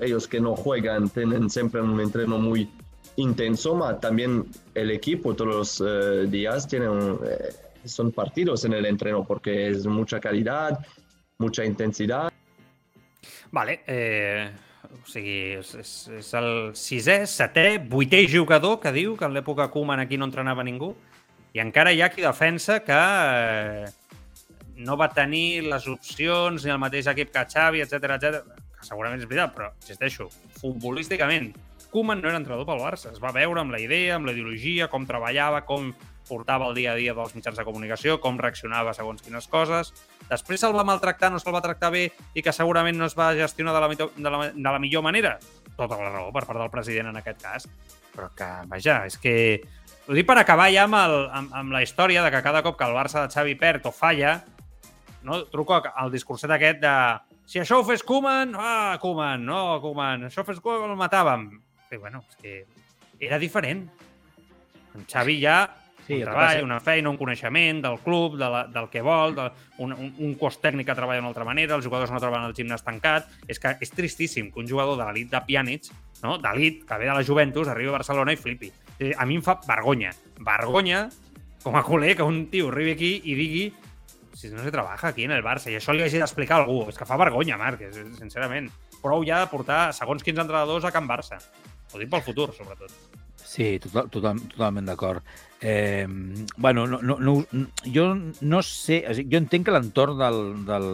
[0.00, 2.68] ellos que no juegan tienen siempre un entreno muy
[3.16, 7.54] intenso, también el equipo todos los eh, días tienen, eh,
[7.84, 10.78] son partidos en el entreno porque es mucha calidad,
[11.38, 12.32] mucha intensidad.
[13.50, 14.50] Vale, eh,
[14.88, 19.70] o sigui, és, és, és el sisè, setè, vuitè jugador que diu que en l'època
[19.72, 20.92] Koeman aquí no entrenava ningú
[21.56, 23.86] i encara hi ha qui defensa que eh,
[24.78, 28.42] no va tenir les opcions ni el mateix equip que Xavi, etc etc.
[28.78, 30.28] que segurament és veritat, però insisteixo,
[30.60, 31.50] futbolísticament,
[31.88, 34.90] Koeman no era entrenador pel Barça, es va veure amb la idea, amb la ideologia,
[34.92, 35.88] com treballava, com
[36.28, 39.94] portava el dia a dia dels mitjans de comunicació, com reaccionava segons quines coses.
[40.28, 43.32] Després se'l va maltractar, no se'l va tractar bé i que segurament no es va
[43.38, 45.38] gestionar de la, de la, de la millor manera.
[45.76, 47.68] Tota la raó per part del president en aquest cas.
[48.14, 49.34] Però que, vaja, és que...
[50.08, 52.78] Ho dic per acabar ja amb, el, amb, amb la història de que cada cop
[52.78, 54.38] que el Barça de Xavi perd o falla,
[55.28, 55.42] no?
[55.52, 56.94] truco al discurset aquest de
[57.48, 61.46] si això ho fes Koeman, ah, Koeman, no, Koeman, això ho fes Koeman, el matàvem.
[61.88, 63.86] I, bueno, és que era diferent.
[64.92, 65.62] En Xavi ja
[66.08, 69.50] Sí, un treball, una feina, un coneixement del club, de la, del que vol, de,
[69.84, 72.54] un, un, un cos tècnic que treballa d'una altra manera, els jugadors no troben el
[72.56, 73.28] gimnàs tancat.
[73.44, 75.90] És que és tristíssim que un jugador de l'elit de Pjanic,
[76.22, 76.38] no?
[76.40, 78.72] d'elit, que ve de la Juventus, arribi a Barcelona i flipi.
[79.20, 80.14] A mi em fa vergonya.
[80.40, 81.04] Vergonya,
[81.62, 83.68] com a culer, que un tio arribi aquí i digui
[84.38, 86.84] si no se trabaja aquí en el Barça, i això li hagi d'explicar a algú.
[86.88, 87.82] És que fa vergonya, Marc,
[88.16, 88.70] sincerament.
[89.02, 91.40] Prou ja de portar segons quins entrenadors a Can Barça.
[91.92, 92.94] Ho dic pel futur, sobretot.
[93.42, 95.26] Sí, total, total, totalment d'acord.
[95.60, 96.06] Eh,
[96.56, 97.34] bueno, no, no, no,
[97.82, 100.90] jo no sé, jo entenc que l'entorn del, del,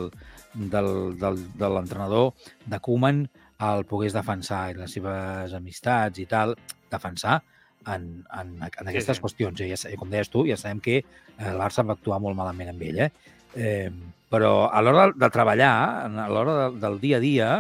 [0.55, 0.91] del,
[1.21, 2.33] del, de l'entrenador
[2.65, 3.27] de Koeman
[3.65, 6.57] el pogués defensar i les seves amistats i tal,
[6.91, 7.43] defensar,
[7.87, 9.23] en, en, en aquestes sí.
[9.25, 9.63] qüestions.
[9.69, 11.07] Ja, com deies tu, ja sabem que eh,
[11.45, 13.11] el Barça va actuar molt malament amb ell, eh?
[13.55, 13.89] eh
[14.35, 15.75] però a l'hora de, de treballar,
[16.09, 17.51] a l'hora de, del dia a dia,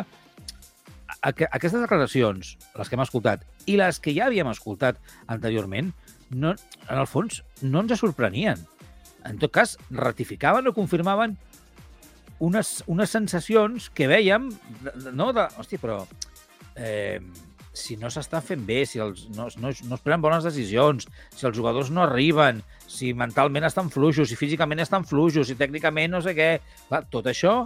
[1.20, 4.98] aqu aquestes declaracions, les que hem escoltat, i les que ja havíem escoltat
[5.30, 5.92] anteriorment,
[6.30, 6.54] no,
[6.88, 8.60] en el fons no ens sorprenien.
[9.24, 11.38] En tot cas, ratificaven o confirmaven
[12.44, 14.50] unes, unes sensacions que vèiem,
[15.12, 15.32] no?
[15.32, 16.02] De, hòstia, però
[16.76, 17.20] eh,
[17.74, 21.48] si no s'està fent bé, si els, no, no, no es prenen bones decisions, si
[21.48, 26.22] els jugadors no arriben, si mentalment estan fluixos, si físicament estan fluixos, si tècnicament no
[26.24, 26.50] sé què...
[26.88, 27.64] Clar, tot això,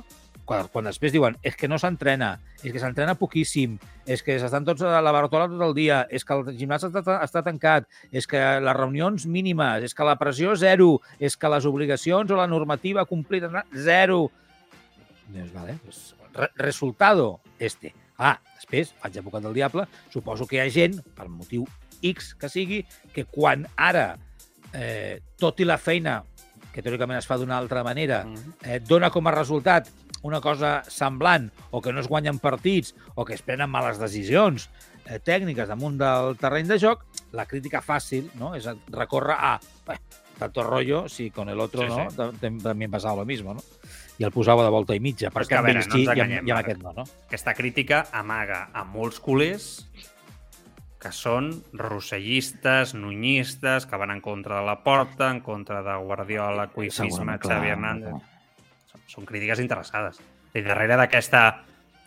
[0.48, 3.76] quan, quan després diuen és que no s'entrena, és que s'entrena poquíssim,
[4.08, 7.18] és que s'estan tots a la bartola tot el dia, és que el gimnàs està,
[7.20, 11.68] està tancat, és que les reunions mínimes, és que la pressió zero, és que les
[11.68, 14.30] obligacions o la normativa complida zero.
[15.28, 17.92] Dius, vale, pues, re resultado este.
[18.16, 21.68] Ah, després, faig advocat del diable, suposo que hi ha gent, per motiu
[22.00, 22.80] X que sigui,
[23.12, 24.16] que quan ara,
[24.72, 26.22] eh, tot i la feina
[26.72, 28.52] que teòricament es fa d'una altra manera, Mm.
[28.62, 29.88] eh, dona com a resultat
[30.22, 34.68] una cosa semblant, o que no es guanyen partits, o que es prenen males decisions
[35.06, 38.54] eh, tècniques damunt del terreny de joc, la crítica fàcil no?
[38.58, 39.60] és recórrer a
[39.92, 39.98] eh,
[40.38, 42.10] tanto rollo si con el otro Sí, no?
[42.10, 42.16] sí.
[42.16, 43.62] Tam- també pasava lo mismo, no?
[44.18, 46.04] I el posava de volta i mitja, perquè que, a amb veure, ells no sí
[46.06, 47.04] ens i amb, i amb aquest no, no?
[47.28, 49.86] Aquesta crítica amaga a molts culers
[50.98, 56.66] que són rossellistes, nunyistes, que van en contra de la porta, en contra de Guardiola,
[56.74, 58.10] Cuifisme, Segurament, Xavi Hernández.
[58.10, 58.37] clar.
[59.08, 60.20] Són, crítiques interessades.
[60.54, 61.42] I darrere d'aquesta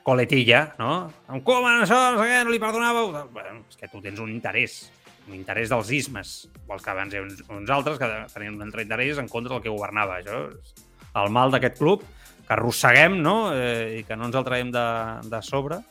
[0.06, 0.94] coletilla, no?
[1.30, 3.12] Amb Koeman, això, no sé què, no li perdonàveu...
[3.34, 4.84] Bueno, és que tu tens un interès,
[5.28, 6.34] un interès dels ismes,
[6.64, 9.66] igual que abans hi uns, uns altres que tenien un altre interès en contra del
[9.66, 10.20] que governava.
[10.22, 10.74] Això és
[11.22, 12.06] el mal d'aquest club,
[12.48, 13.36] que arrosseguem, no?
[13.54, 14.88] Eh, I que no ens el traiem de,
[15.30, 15.82] de sobre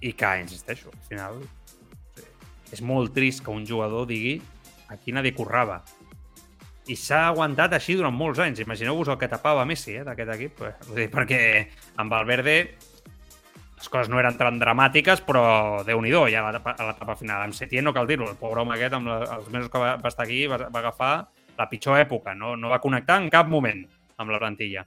[0.00, 1.40] i que, insisteixo, al final
[2.72, 4.36] és molt trist que un jugador digui
[4.92, 5.80] aquí nadie currava.
[6.88, 8.62] I s'ha aguantat així durant molts anys.
[8.64, 10.62] Imagineu-vos el que tapava Messi eh, d'aquest equip.
[10.64, 10.72] Eh?
[10.86, 11.40] Vull dir, perquè
[12.00, 12.54] amb Valverde
[13.78, 17.42] les coses no eren tan dramàtiques, però déu nhi ja a l'etapa- final.
[17.42, 19.96] Amb Setién no cal dir-ho, el pobre home aquest, amb la, els mesos que va,
[19.96, 21.28] va estar aquí, va, va agafar
[21.58, 22.34] la pitjor època.
[22.34, 23.84] No, no va connectar en cap moment
[24.16, 24.84] amb la plantilla.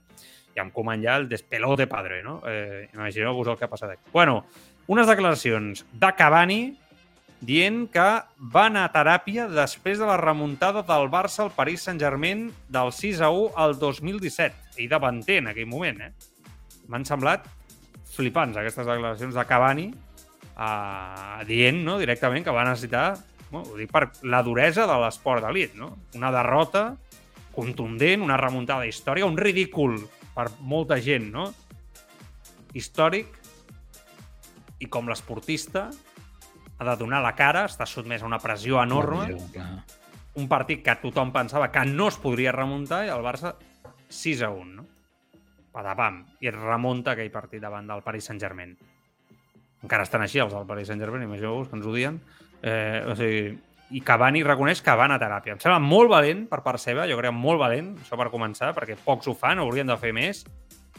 [0.54, 2.42] I amb Koeman ja el despelote padre, no?
[2.46, 4.02] Eh, Imagineu-vos el que ha passat aquí.
[4.12, 4.44] Bueno,
[4.88, 6.60] unes declaracions de Cavani
[7.42, 8.06] dient que
[8.54, 13.20] va anar a teràpia després de la remuntada del Barça al Paris Saint-Germain del 6
[13.20, 14.78] a 1 al 2017.
[14.82, 16.12] I davanter en aquell moment, eh?
[16.88, 17.48] M'han semblat
[18.12, 23.16] flipants aquestes declaracions de Cavani eh, dient no, directament que va necessitar
[23.52, 25.90] no, ho dic per la duresa de l'esport d'elit, no?
[26.16, 26.92] una derrota
[27.52, 29.98] contundent, una remuntada històrica, un ridícul
[30.32, 31.50] per molta gent, no?
[32.72, 33.34] històric
[34.80, 35.90] i com l'esportista
[36.82, 39.36] ha de donar la cara, està sotmès a una pressió enorme,
[40.34, 43.54] un partit que tothom pensava que no es podria remuntar i el Barça
[44.12, 44.86] 6 a 1, no?
[45.72, 46.22] Patapam.
[46.40, 48.74] I es remunta aquell partit davant del Paris Saint-Germain.
[49.82, 52.18] Encara estan així els del Paris Saint-Germain, imagineu-vos que ens odien.
[52.62, 53.54] Eh, o sigui,
[53.92, 55.56] I Cavani reconeix que van a teràpia.
[55.56, 58.96] Em sembla molt valent per part seva, jo crec molt valent, això per començar, perquè
[59.04, 60.44] pocs ho fan, haurien de fer més.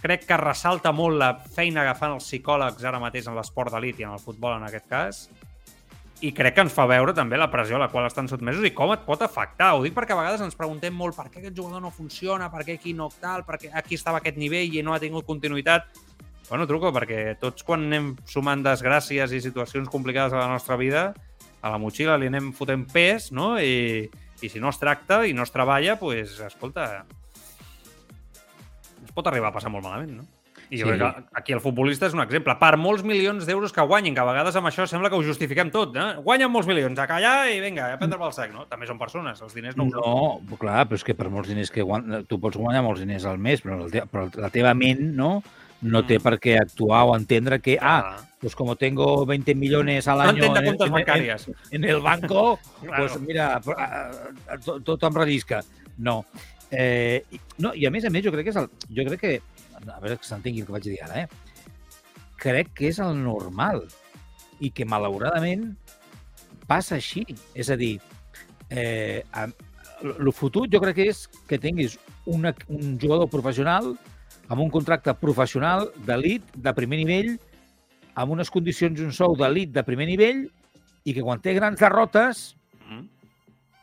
[0.04, 4.02] Crec que ressalta molt la feina que fan els psicòlegs ara mateix en l'esport d'elit
[4.02, 5.24] i en el futbol en aquest cas
[6.24, 8.72] i crec que ens fa veure també la pressió a la qual estan sotmesos i
[8.72, 9.74] com et pot afectar.
[9.76, 12.64] Ho dic perquè a vegades ens preguntem molt per què aquest jugador no funciona, per
[12.64, 15.90] què aquí no tal, per què aquí estava aquest nivell i no ha tingut continuïtat.
[16.48, 21.10] Bueno, truco, perquè tots quan anem sumant desgràcies i situacions complicades a la nostra vida,
[21.60, 23.58] a la motxilla li anem fotent pes, no?
[23.60, 24.08] I,
[24.40, 26.88] i si no es tracta i no es treballa, doncs, pues, escolta,
[29.04, 30.43] es pot arribar a passar molt malament, no?
[30.74, 30.94] I jo Sí.
[30.98, 32.56] crec que aquí el futbolista és un exemple.
[32.58, 35.70] Per molts milions d'euros que guanyin, que a vegades amb això sembla que ho justifiquem
[35.70, 36.16] tot, eh?
[36.24, 38.66] Guanyen molts milions, a callar i vinga, a prendre pel sac, no?
[38.72, 40.02] També són persones, els diners no, són.
[40.02, 42.24] No, clar, però és que per molts diners que guany...
[42.26, 44.02] tu pots guanyar molts diners al mes, però, te...
[44.10, 45.44] però la teva ment no,
[45.84, 46.24] no té Mm.
[46.24, 50.42] per què actuar o entendre que, ah, pues como tengo 20 millones al no año
[50.54, 51.52] de en, en- bancàries.
[51.72, 52.98] en el banco, Claro.
[53.08, 54.10] pues mira, ah,
[54.50, 55.62] ah, tot, tot em rellisca.
[55.98, 56.26] No.
[56.72, 57.24] Eh,
[57.60, 57.74] no.
[57.76, 58.70] I a més a més, jo crec que és el...
[58.90, 59.42] Jo crec que...
[59.90, 61.28] A veure que s'entengui el que vaig dir ara, eh?
[62.40, 63.84] Crec que és el normal
[64.64, 65.74] i que, malauradament,
[66.68, 67.24] passa així.
[67.56, 67.98] És a dir,
[68.70, 69.24] eh,
[70.04, 73.94] el futur jo crec que és que tinguis una, un jugador professional
[74.50, 77.38] amb un contracte professional d'elit, de primer nivell,
[78.16, 80.44] amb unes condicions i un sou d'elit de primer nivell
[81.08, 83.06] i que quan té grans derrotes, Mm.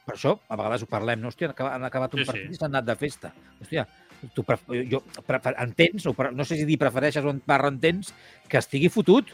[0.05, 1.29] per això a vegades ho parlem, no?
[1.33, 2.31] Hòstia, han acabat, un Sí, sí.
[2.31, 3.33] partit i s'han anat de festa.
[3.63, 3.87] Hòstia,
[4.35, 4.61] tu pref
[4.91, 8.13] jo, prefer entens, o pre no sé si dir prefereixes o barra entens,
[8.49, 9.31] que estigui fotut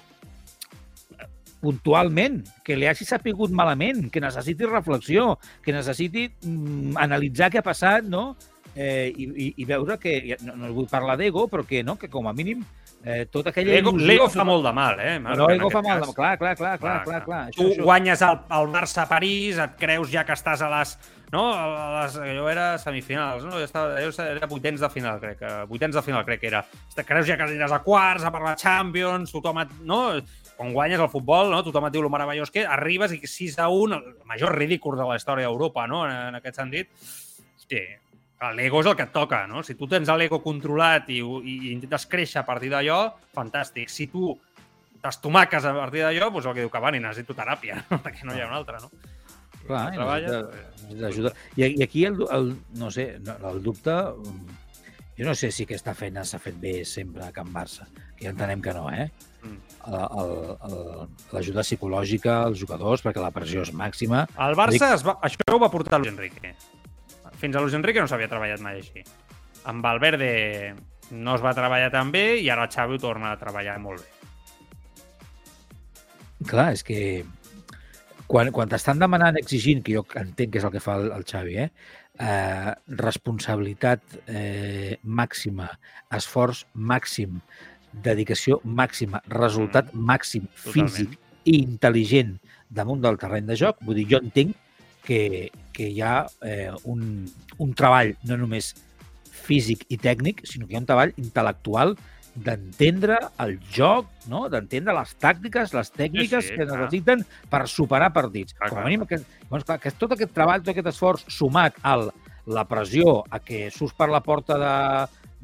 [1.61, 7.67] puntualment, que li hagi sapigut malament, que necessiti reflexió, que necessiti mm, analitzar què ha
[7.67, 8.35] passat, no?
[8.77, 12.11] Eh, i, i, i veure que, no, no vull parlar d'ego, però que, no, que
[12.13, 12.61] com a mínim
[13.07, 14.07] eh, tota aquella L'ego il·lusió...
[14.11, 15.15] l'ego fa molt de mal, eh?
[15.25, 17.43] Marc, No, l'ego fa mal, de- clar, clar, clar, clar, clar, clar.
[17.57, 17.87] Tu Això, això.
[17.89, 20.93] guanyes el, el Barça a París, et creus ja que estàs a les...
[21.33, 21.43] No?
[21.51, 23.57] Les, allò era semifinals, no?
[23.59, 25.39] Ja estava, allò era vuitens de final, crec.
[25.41, 26.65] que- Vuitens de final, crec que era.
[27.05, 29.73] Creus ja que aniràs a quarts, a per la Champions, tothom et...
[29.83, 30.21] No?
[30.57, 31.63] Quan guanyes el futbol, no?
[31.67, 35.05] tothom et diu el meravellós que arribes i 6 a 1, el major ridícul de
[35.05, 36.05] la història d'Europa, no?
[36.07, 36.89] En, en aquest sentit.
[37.59, 37.83] Hosti,
[38.57, 39.63] l'ego és el que et toca, no?
[39.67, 43.03] Si tu tens l'ego controlat i, i, i intentes créixer a partir d'allò,
[43.37, 43.91] fantàstic.
[43.93, 44.31] Si tu
[45.03, 48.49] t'estomaques a partir d'allò, doncs el que diu Cavani, necessito teràpia, perquè no hi ha
[48.49, 48.91] una altra, no?
[49.67, 51.35] Clar, I necessita ajuda.
[51.57, 53.97] I, I aquí el, el, no sé, el dubte...
[54.15, 54.63] mm,
[55.17, 57.87] Jo no sé si aquesta feina s'ha fet bé sempre a Can Barça,
[58.19, 59.07] que ja entenem que no, eh?
[59.41, 59.63] Mm.
[61.33, 64.27] L'ajuda psicològica als jugadors, perquè la pressió és màxima.
[64.37, 66.53] El Barça, es va, això ho va portar Luis Enrique.
[67.41, 69.07] Fins a Luis Enrique no s'havia treballat mai així.
[69.65, 70.75] Amb Valverde
[71.17, 74.13] no es va treballar tan bé i ara Xavi ho torna a treballar molt bé.
[76.45, 77.01] Clar, és que
[78.31, 81.25] quan, quan t'estan demanant, exigint, que jo entenc que és el que fa el, el
[81.29, 81.69] Xavi, eh?
[82.17, 82.73] Eh,
[83.03, 85.69] responsabilitat eh, màxima,
[86.17, 87.41] esforç màxim,
[87.93, 90.93] dedicació màxima, resultat màxim, Totalment.
[90.97, 92.37] físic i intel·ligent
[92.73, 94.57] damunt del terreny de joc, vull dir, jo entenc
[95.07, 97.25] que, que hi ha eh, un,
[97.63, 98.73] un treball no només
[99.47, 101.95] físic i tècnic, sinó que hi ha un treball intel·lectual
[102.37, 104.45] d'entendre el joc, no?
[104.53, 106.79] d'entendre les tàctiques, les tècniques Sí, sí, que clar.
[106.83, 108.55] necessiten per superar partits.
[108.59, 111.79] Clar, Com a mínim, aquest, doncs, clar, que tot aquest treball, tot aquest esforç sumat
[111.83, 112.11] al
[112.47, 114.75] la pressió a que surts per la porta de,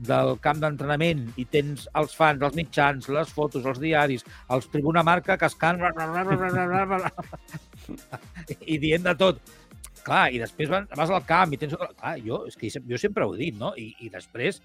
[0.07, 4.23] del camp d'entrenament i tens els fans, els mitjans, les fotos, els diaris,
[4.55, 5.81] els Tribuna Marca cascant
[8.67, 9.43] i dient de tot.
[10.03, 11.75] Clar, i després vas al camp i tens...
[11.79, 13.71] Clar, jo, és que jo sempre ho he dit, no?
[13.79, 14.59] I, i després,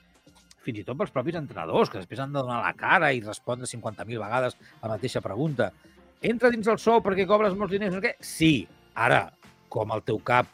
[0.67, 3.69] fins i tot pels propis entrenadors, que després han de donar la cara i respondre
[3.69, 5.71] 50.000 vegades la mateixa pregunta.
[6.27, 8.15] Entra dins el sou perquè cobres molts diners, no sé què?
[8.25, 8.53] Sí.
[8.97, 9.27] Ara,
[9.71, 10.49] com el teu cap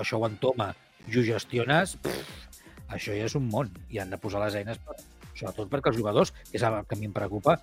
[0.00, 0.70] això ho entoma
[1.08, 2.50] i ho gestiones, pff,
[2.96, 4.96] això ja és un món i han de posar les eines per,
[5.34, 7.56] sobretot perquè els jugadors, que és el que a mi em preocupa,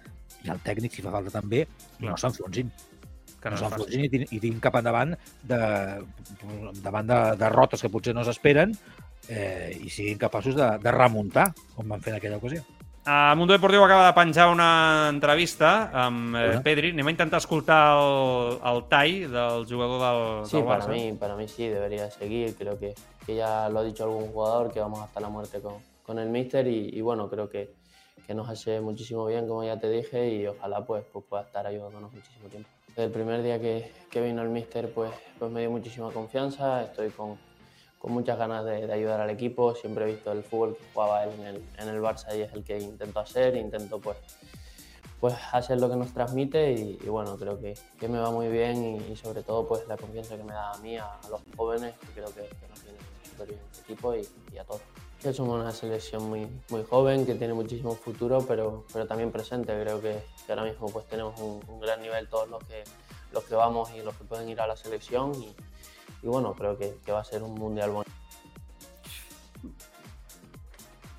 [0.45, 1.65] i el tècnic, si fa falta també,
[2.03, 2.71] no s'enfonsin.
[3.37, 5.13] Que No no s'enfonsin i, i tinguin cap endavant
[5.49, 5.59] de,
[6.81, 8.73] davant de derrotes que potser no s'esperen
[9.29, 12.63] eh, i siguin capaços de, de remuntar, com van fer en aquella ocasió.
[13.07, 16.61] Uh, Mundo Deportiu acaba de penjar una entrevista amb eh, Bueno.
[16.65, 16.89] Pedri.
[16.91, 20.89] Anem a intentar escoltar el, el tall del jugador del, Sí, del para Barça.
[20.91, 22.55] mí, para mí sí, debería seguir.
[22.57, 25.75] Creo que, que ya lo ha dicho algún jugador, que vamos hasta la muerte con,
[26.03, 27.71] con el míster y, y bueno, creo que,
[28.27, 31.65] que nos hace muchísimo bien, como ya te dije, y ojalá pues, pues pueda estar
[31.65, 32.67] ayudándonos muchísimo tiempo.
[32.89, 36.83] Desde el primer día que, que vino el míster, pues, pues me dio muchísima confianza,
[36.83, 37.37] estoy con,
[38.07, 41.25] con muchas ganas de, de ayudar al equipo, siempre he visto el fútbol que jugaba
[41.25, 44.15] él en el, en el Barça y es el que intento hacer, intento pues
[45.19, 48.47] pues hacer lo que nos transmite y, y bueno, creo que, que me va muy
[48.47, 51.41] bien y, y sobre todo pues la confianza que me da a mí, a, los
[51.57, 52.99] jóvenes, que creo que, que nos viene
[53.29, 54.81] súper bien este equipo y, y a todos.
[55.35, 59.73] Somos una selección muy, muy joven, que tiene muchísimo futuro, pero, pero también presente.
[59.81, 62.83] Creo que, que ahora mismo pues tenemos un, un gran nivel todos los que,
[63.33, 65.53] los que vamos y los que pueden ir a la selección y,
[66.27, 68.11] y bueno, creo que, va a ser un mundial bonito.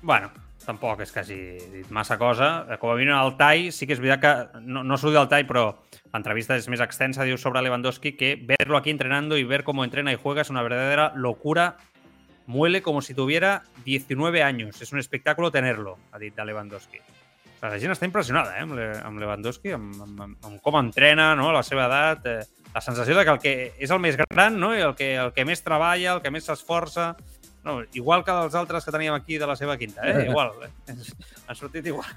[0.03, 0.29] Bueno,
[0.63, 1.37] tampoc és que hagi
[1.73, 2.77] dit massa cosa.
[2.77, 5.63] Com a mínim el sí que és veritat que no, no surt del tall, però
[6.13, 10.15] l'entrevista és extensa, diu sobre Lewandowski que verlo aquí entrenando y ver cómo entrena y
[10.15, 11.77] juega es una verdadera locura.
[12.45, 14.79] Muele como si tuviera 19 años.
[14.81, 16.99] Es un espectáculo tenerlo, ha dit Lewandowski.
[17.59, 21.49] La gent està impressionada eh, amb, Le amb Lewandowski, amb, amb, amb, com entrena, no?
[21.51, 24.71] la seva edat, eh, la sensació de que el que és el més gran no?
[24.77, 27.11] i el que, el que més treballa, el que més s'esforça,
[27.65, 30.29] no, igual que els altres que teníem aquí de la seva quinta, eh?
[30.29, 30.53] igual.
[30.63, 30.95] Eh?
[31.47, 32.07] Han sortit igual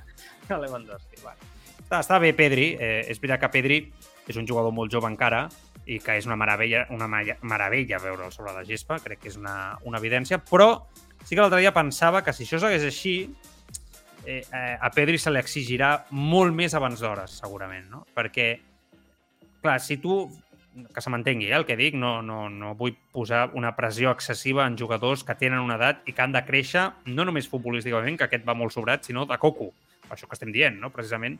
[0.47, 1.19] que Lewandowski.
[1.25, 1.51] Bueno.
[1.83, 3.83] Està, està bé Pedri, eh, és veritat que Pedri
[4.31, 5.49] és un jugador molt jove encara
[5.91, 9.75] i que és una meravella, una meravella veure'l sobre la gespa, crec que és una,
[9.89, 10.87] una evidència, però
[11.25, 13.17] sí que l'altre dia pensava que si això segueix així,
[14.27, 18.05] eh, eh, a Pedri se li exigirà molt més abans d'hores, segurament, no?
[18.15, 18.49] Perquè,
[19.63, 20.25] clar, si tu
[20.95, 24.67] que se m'entengui, eh, el que dic, no, no, no vull posar una pressió excessiva
[24.67, 28.29] en jugadors que tenen una edat i que han de créixer, no només futbolísticament, que
[28.29, 29.73] aquest va molt sobrat, sinó de coco.
[30.11, 30.93] Això que estem dient, no?
[30.95, 31.39] precisament.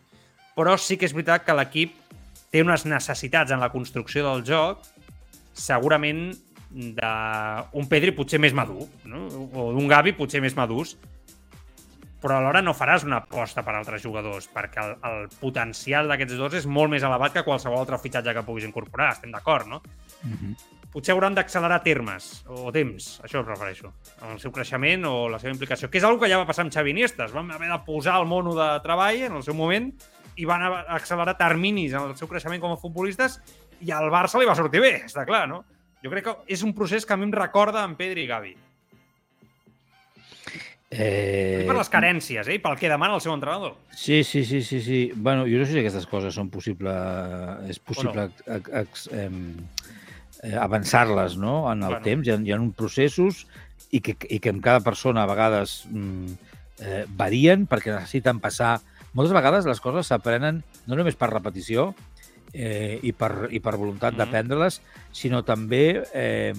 [0.57, 1.97] Però sí que és veritat que l'equip
[2.53, 4.85] té unes necessitats en la construcció del joc,
[5.57, 6.31] segurament
[6.73, 9.27] d'un Pedri potser més madur, no?
[9.53, 10.97] o d'un Gavi potser més madurs,
[12.23, 16.55] però alhora no faràs una aposta per altres jugadors, perquè el, el potencial d'aquests dos
[16.61, 19.83] és molt més elevat que qualsevol altre fitxatge que puguis incorporar, estem d'acord, no?
[20.23, 20.79] Mm -hmm.
[20.93, 23.93] Potser hauran d'accelerar termes, o temps, això em refereixo,
[24.23, 26.65] en el seu creixement o la seva implicació, que és una que ja va passar
[26.65, 29.55] amb Xavi Iniesta, es van haver de posar el mono de treball en el seu
[29.55, 29.93] moment
[30.37, 33.41] i van accelerar terminis en el seu creixement com a futbolistes
[33.81, 35.65] i al Barça li va sortir bé, està clar, no?
[36.03, 38.57] Jo crec que és un procés que a mi em recorda en Pedri i Gavi.
[40.93, 41.65] Eh...
[41.65, 42.59] Per les carències, eh?
[42.61, 43.79] pel que demana el seu entrenador.
[43.97, 45.01] Sí, sí, sí, sí, sí.
[45.17, 46.93] Bueno, jo no sé si aquestes coses són possible,
[47.73, 48.59] és possible no.
[49.17, 51.57] eh, avançar-les no?
[51.73, 52.05] en el bueno.
[52.05, 52.29] temps.
[52.29, 53.47] Hi ha, hi ha uns processos
[53.91, 56.53] i que, i que en cada persona a vegades mm,
[56.85, 58.79] eh, varien perquè necessiten passar...
[59.13, 61.91] Moltes vegades les coses s'aprenen no només per repetició
[62.53, 64.19] eh, i, per, i per voluntat mm -hmm.
[64.19, 64.81] d'aprendre-les,
[65.13, 66.55] sinó també eh,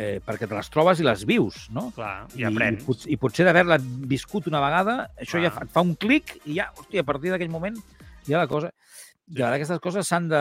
[0.00, 1.88] eh, perquè te les trobes i les vius, no?
[1.96, 2.82] Clar, i, i aprens.
[2.82, 3.78] I, pot, i potser d'haver-la
[4.10, 5.44] viscut una vegada, això Clar.
[5.46, 7.78] ja et fa un clic i ja, hòstia, a partir d'aquell moment
[8.26, 8.72] ja la cosa...
[8.72, 9.06] Sí.
[9.30, 10.38] I ara aquestes coses s'han de,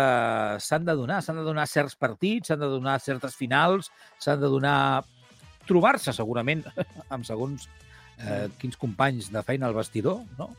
[0.57, 5.03] de donar, s'han de donar certs partits, s'han de donar certes finals, s'han de donar...
[5.70, 6.64] Trobar-se, segurament,
[7.14, 7.68] amb segons
[8.18, 10.55] eh, quins companys de feina al vestidor, no?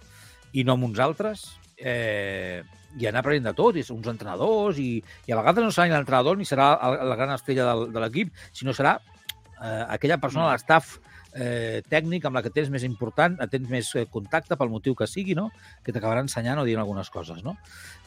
[0.54, 1.42] I no amb uns altres.
[1.74, 2.62] Eh,
[2.98, 5.94] i anar aprenent de tot, i uns entrenadors, i, i a vegades no serà ni
[5.94, 6.72] l'entrenador ni serà
[7.06, 10.98] la gran estrella del, de l'equip, sinó serà eh, aquella persona de l'estaf
[11.34, 15.08] eh, tècnic amb la que tens més important, tens més eh, contacte pel motiu que
[15.10, 15.48] sigui, no?
[15.84, 17.44] que t'acabarà ensenyant o dient algunes coses.
[17.46, 17.56] No,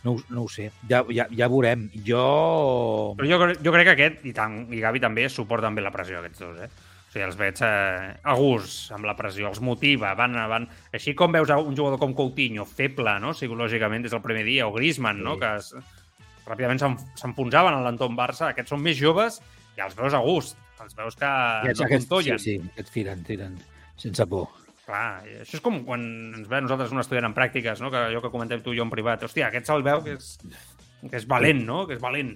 [0.03, 1.89] no, no ho sé, ja, ja, ja veurem.
[2.07, 2.23] Jo...
[3.19, 6.19] Però jo, jo crec que aquest, i, tant, i Gavi també, suporten bé la pressió,
[6.19, 6.65] aquests dos.
[6.65, 6.92] Eh?
[7.13, 10.63] O sigui, els veig eh, a gust amb la pressió, els motiva, van, van...
[10.97, 14.73] Així com veus un jugador com Coutinho, feble, no?, psicològicament des del primer dia, o
[14.73, 15.27] Griezmann, sí.
[15.27, 15.69] no?, que es,
[16.47, 18.49] ràpidament s'enfonsaven en l'entorn Barça.
[18.49, 19.37] Aquests són més joves
[19.77, 20.57] i els veus a gust.
[20.81, 22.41] Els veus que I no aquests, contollen.
[22.41, 23.59] Sí, sí, aquests tiren, tiren,
[24.01, 24.49] sense por.
[24.83, 26.01] Clar, això és com quan
[26.33, 27.93] ens ve nosaltres un estudiant en pràctiques, no?
[27.93, 29.23] que allò que comentem tu i jo en privat.
[29.23, 30.33] Hòstia, aquest se'l veu que és,
[31.05, 31.85] que és valent, no?
[31.87, 32.33] Que és valent.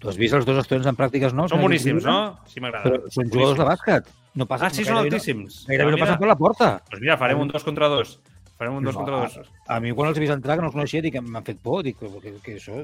[0.00, 1.52] Tu has vist els dos estudiants en pràctiques nous?
[1.52, 2.18] Són boníssims, no?
[2.48, 2.88] Sí, m'agrada.
[2.88, 4.10] Però són jugadors de bàsquet.
[4.40, 5.64] No passa, ah, sí, són altíssims.
[5.64, 6.68] No, gairebé ah, no passen per la porta.
[6.78, 8.14] Doncs pues mira, farem un dos contra dos.
[8.60, 9.50] Farem un dos no, contra dos.
[9.66, 11.44] A, a mi quan els he vist entrar, que no els coneixia, dic que m'han
[11.44, 11.82] fet por.
[11.84, 12.80] Dic que, que això...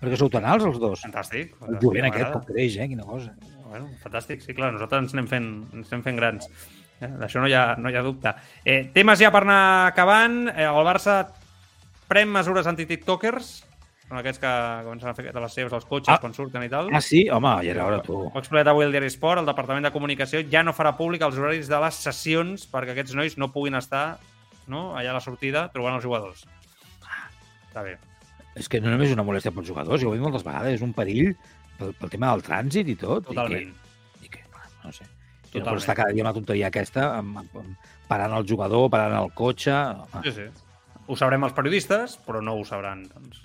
[0.00, 1.04] Perquè sou tan alts, els dos.
[1.04, 1.52] Fantàstic.
[1.66, 2.88] El jovent aquest, com creix, eh?
[2.94, 3.36] Quina cosa.
[3.66, 4.40] Bueno, fantàstic.
[4.46, 6.48] Sí, clar, nosaltres ens anem fent, ens anem fent grans.
[7.02, 7.12] Eh?
[7.20, 8.32] D'això no hi ha, no hi ha dubte.
[8.64, 10.46] Eh, temes ja per anar acabant.
[10.54, 11.20] Eh, el Barça
[12.08, 13.58] pren mesures anti-tiktokers
[14.06, 14.52] són aquests que
[14.86, 16.20] comencen a fer de les seves als cotxes ah.
[16.22, 16.90] quan surten i tal.
[16.94, 17.24] Ah, sí?
[17.32, 18.20] Home, ja era hora, tu.
[18.28, 21.24] Ho ha explicat avui el diari Esport, el Departament de Comunicació ja no farà públic
[21.26, 24.04] els horaris de les sessions perquè aquests nois no puguin estar
[24.70, 26.44] no, allà a la sortida trobant els jugadors.
[27.66, 27.96] Està bé.
[28.56, 30.78] És que no només és una molèstia pels jugadors, jo ho he dit moltes vegades,
[30.78, 31.34] és un perill
[31.80, 33.26] pel, pel tema del trànsit i tot.
[33.26, 33.74] Totalment.
[34.22, 35.08] I que, i que no sé.
[35.52, 38.88] I no pot estar cada dia una tonteria aquesta, amb, amb, amb, parant el jugador,
[38.92, 39.74] parant el cotxe...
[39.74, 40.22] Home.
[40.28, 40.48] Sí, sí.
[41.06, 43.44] Ho sabrem els periodistes, però no ho sabran doncs,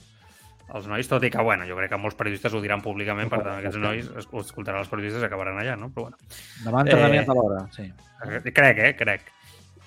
[0.76, 3.42] els nois, tot i que, bueno, jo crec que molts periodistes ho diran públicament, per
[3.44, 5.92] tant, aquests nois ho escoltaran els periodistes i acabaran allà, no?
[5.92, 6.20] Però, bueno.
[6.64, 7.88] Demà entrenament eh, a l'hora, sí.
[8.52, 8.92] Crec, eh?
[9.00, 9.32] Crec.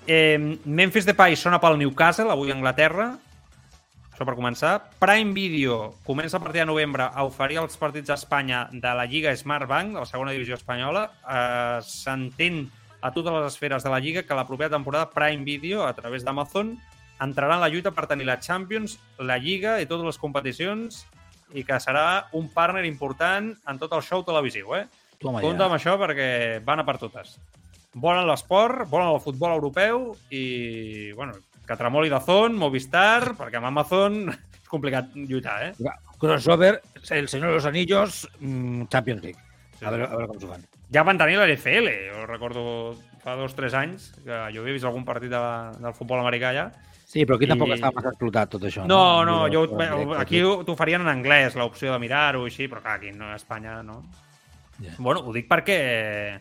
[0.07, 3.15] Eh, Memphis Depay sona pel Newcastle, avui a Anglaterra.
[4.15, 4.77] Això per començar.
[5.01, 9.09] Prime Video comença a partir de novembre a oferir els partits a Espanya de la
[9.11, 11.09] Lliga Smart Bank, de la segona divisió espanyola.
[11.25, 12.69] Eh, S'entén
[13.01, 16.23] a totes les esferes de la Lliga que la propera temporada Prime Video, a través
[16.25, 16.77] d'Amazon,
[17.25, 21.05] entrarà en la lluita per tenir la Champions, la Lliga i totes les competicions
[21.55, 24.87] i que serà un partner important en tot el show televisiu, eh?
[25.23, 25.69] Toma Compte ja.
[25.69, 26.29] amb això perquè
[26.67, 27.37] van a per totes.
[27.95, 34.29] Volen l'esport, volen el futbol europeu i, bueno, que tremoli Zon, Movistar, perquè amb Amazon
[34.63, 35.95] és complicat lluitar, eh?
[36.19, 39.41] Crossover, El Senyor de los Anillos, mm, Champions League.
[39.83, 40.65] A veure, a veure com s'ho fan.
[40.95, 42.63] Ja van tenir l'NFL, jo recordo
[43.25, 45.41] fa dos o tres anys, que jo havia vist algun partit de,
[45.81, 46.69] del futbol americà ja,
[47.15, 47.53] Sí, però aquí I...
[47.53, 48.85] tampoc està massa explotat tot això.
[48.91, 49.61] No, no, no jo,
[50.19, 53.39] aquí t'ho farien en anglès, l'opció de mirar-ho i així, però clar, aquí no, a
[53.39, 54.01] Espanya no.
[54.83, 54.97] Yeah.
[54.99, 55.77] Bueno, ho dic perquè
[56.35, 56.41] eh,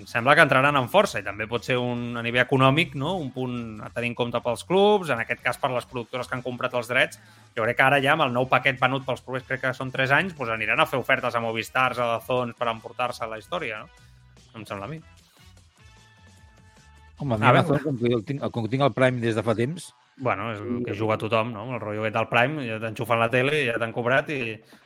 [0.00, 3.12] em sembla que entraran en força i també pot ser un, a nivell econòmic no?
[3.22, 3.54] un punt
[3.86, 6.74] a tenir en compte pels clubs, en aquest cas per les productores que han comprat
[6.74, 7.22] els drets.
[7.54, 9.94] Jo crec que ara ja amb el nou paquet venut pels propers, crec que són
[9.94, 13.84] 3 anys, doncs aniran a fer ofertes a Movistars, a Dazons, per emportar-se la història,
[13.84, 14.10] no?
[14.58, 14.98] Em sembla a mi.
[17.18, 19.56] Home, a mi Amazon, com que, tinc, com que tinc el Prime des de fa
[19.58, 19.90] temps...
[20.18, 21.64] Bueno, és el que juga tothom, no?
[21.76, 24.40] El rotllo aquest del Prime, ja t'enxufen la tele, ja t'han cobrat i,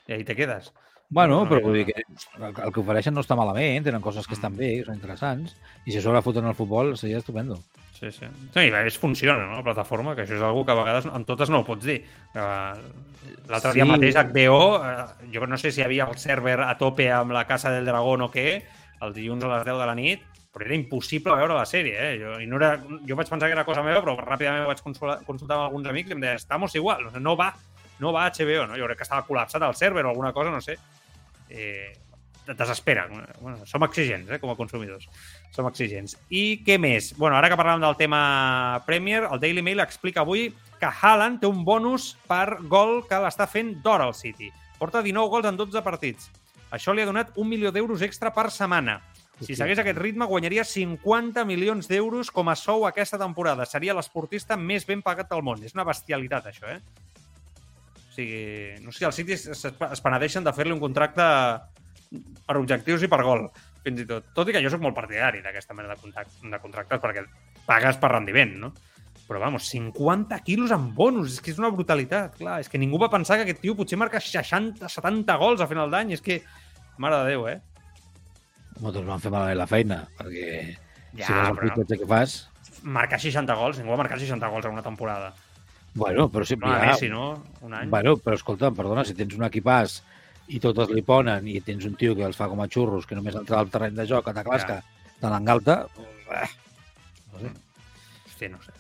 [0.09, 0.73] i ahí te quedes.
[1.13, 4.29] Bueno, no, però vull dir que el, el que ofereixen no està malament, tenen coses
[4.29, 4.61] que estan mm.
[4.61, 7.59] bé, que són interessants, i si a sobre foten el futbol seria estupendo.
[7.99, 8.29] Sí, sí.
[8.55, 11.53] Sí, és funciona, no?, la plataforma, que això és una que a vegades en totes
[11.53, 11.99] no ho pots dir.
[12.35, 13.77] L'altre sí.
[13.77, 17.37] dia mateix HBO, eh, jo no sé si hi havia el server a tope amb
[17.37, 18.63] la Casa del Dragón o què,
[19.05, 22.17] el dilluns a les 10 de la nit, però era impossible veure la sèrie, eh?
[22.21, 22.75] Jo, i no era,
[23.09, 26.13] jo vaig pensar que era cosa meva, però ràpidament vaig consultar, consultar amb alguns amics
[26.13, 27.55] i em deien, estamos igual, no va,
[28.03, 28.77] no va HBO, no?
[28.77, 30.77] Jo crec que estava col·lapsat el server o alguna cosa, no sé.
[31.49, 31.95] Eh,
[32.47, 33.07] desespera.
[33.41, 35.09] Bueno, som exigents, eh, com a consumidors.
[35.55, 36.17] Som exigents.
[36.29, 37.13] I què més?
[37.17, 40.51] Bueno, ara que parlàvem del tema Premier, el Daily Mail explica avui
[40.81, 44.51] que Haaland té un bonus per gol que l'està fent d'or al City.
[44.79, 46.31] Porta 19 gols en 12 partits.
[46.73, 48.99] Això li ha donat un milió d'euros extra per setmana.
[49.47, 53.67] Si segueix aquest ritme, guanyaria 50 milions d'euros com a sou aquesta temporada.
[53.67, 55.63] Seria l'esportista més ben pagat del món.
[55.67, 56.79] És una bestialitat, això, eh?
[58.13, 58.43] O sigui,
[58.85, 61.25] no sé, els City es, penedeixen de fer-li un contracte
[62.47, 63.47] per objectius i per gol,
[63.83, 64.31] fins i tot.
[64.37, 67.25] Tot i que jo sóc molt partidari d'aquesta mena de, contact, de contractes perquè
[67.65, 68.73] pagues per rendiment, no?
[69.29, 72.59] Però, vamos, 50 quilos en bonus, és que és una brutalitat, clar.
[72.61, 75.89] És que ningú va pensar que aquest tio potser marca 60, 70 gols a final
[75.95, 76.13] d'any.
[76.19, 76.43] És que,
[77.01, 77.61] mare de Déu, eh?
[78.83, 80.49] Nosaltres vam fer malament la feina, perquè
[81.15, 82.37] Ja, si el però pitjatge que fas...
[82.83, 85.31] Marcar 60 gols, ningú va marcar 60 gols en una temporada.
[85.95, 86.79] Bueno, però sempre No.
[86.81, 87.27] Messi, no?
[87.61, 87.91] Un any.
[87.93, 90.01] Bueno, però escolta, perdona, si tens un equipàs
[90.51, 93.15] i totes li ponen i tens un tio que els fa com a xurros, que
[93.15, 94.81] només entra al terreny de joc, a ta clasca,
[95.21, 95.85] te l'engalta...
[96.33, 96.49] Eh,
[97.33, 97.53] no sé.
[98.27, 98.75] Hosti, no sé.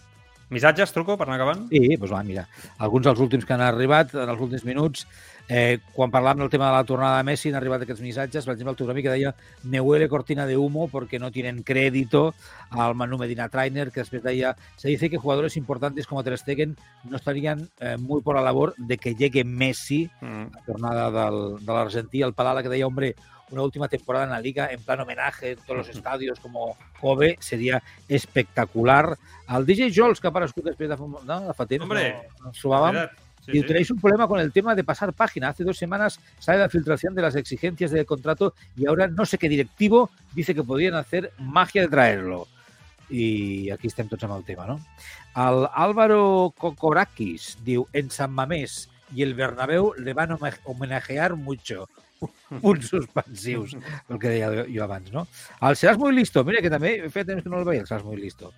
[0.52, 1.68] Missatges, truco, per anar acabant?
[1.70, 2.48] Sí, doncs va, mira,
[2.82, 5.06] alguns dels últims que han arribat en els últims minuts,
[5.48, 8.54] eh, quan parlàvem del tema de la tornada de Messi, han arribat aquests missatges, per
[8.54, 9.34] exemple, el amic que deia
[9.64, 12.34] me huele cortina de humo porque no tienen crédito
[12.70, 16.76] al Manu Medina Trainer, que després deia se dice que jugadores importantes como Ter Stegen
[17.04, 20.46] no estarían eh, muy por la labor de que llegue Messi Mm.
[20.54, 23.14] la tornada del, de l'Argentí, el Palala que deia, hombre,
[23.50, 27.36] una última temporada en la liga en plan homenaje en todos los estadios como Kobe
[27.38, 29.16] sería espectacular.
[29.48, 32.06] El DJ Jols, que ha aparegut després de, fa- no, de fa temps, Hombre,
[32.40, 32.62] no, ens
[33.46, 35.48] y tenéis un problema con el tema de pasar página.
[35.48, 39.38] Hace dos semanas sale la filtración de las exigencias del contrato y ahora no sé
[39.38, 42.46] qué directivo dice que podrían hacer magia de traerlo.
[43.12, 44.78] I aquí estem tots amb el tema, no?
[45.36, 51.90] El Álvaro Kokorakis diu, en San Mamés i el Bernabéu le van home- homenajear mucho.
[52.62, 53.76] Punts suspensius,
[54.08, 55.26] el que deia jo abans, no?
[55.60, 58.04] El Seràs muy listo, mira que també feia temps que no el veia, el Seràs
[58.04, 58.52] muy listo.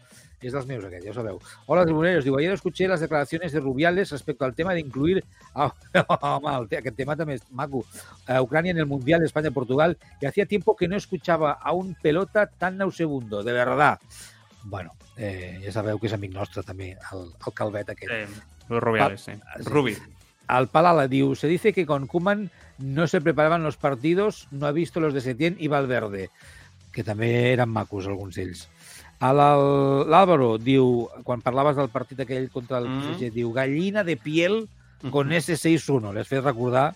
[0.44, 1.38] És dels meus aquest, ja ho sabeu.
[1.72, 2.22] Hola, tribuneros.
[2.24, 5.72] Digo, ayer escuché las declaraciones de Rubiales respecto al tema de incluir a,
[6.20, 7.80] home, el te- aquest tema també és maco.
[8.28, 12.46] A Ucrania en el Mundial, España-Portugal, y hacía tiempo que no escuchaba a un pelota
[12.46, 13.98] tan nausebundo, de verdad.
[14.64, 18.36] Bueno, eh, ja sabeu que és amic nostre també, el, el Calvet aquest.
[18.68, 19.32] Luis Rubiales, sí.
[19.32, 19.64] sí.
[19.70, 19.96] Rubi.
[20.48, 24.72] Al Palala diu, se dice que con Kuman no se preparaban los partidos, no ha
[24.72, 26.30] visto los de Setién y Valverde,
[26.92, 28.68] que també eren macos alguns d'ells.
[29.24, 33.00] L'Àlvaro diu, quan parlaves del partit aquell contra el Mm.
[33.00, 34.68] PSG, diu, gallina de piel
[35.10, 36.12] con ese 6-1.
[36.12, 36.94] Les fet recordar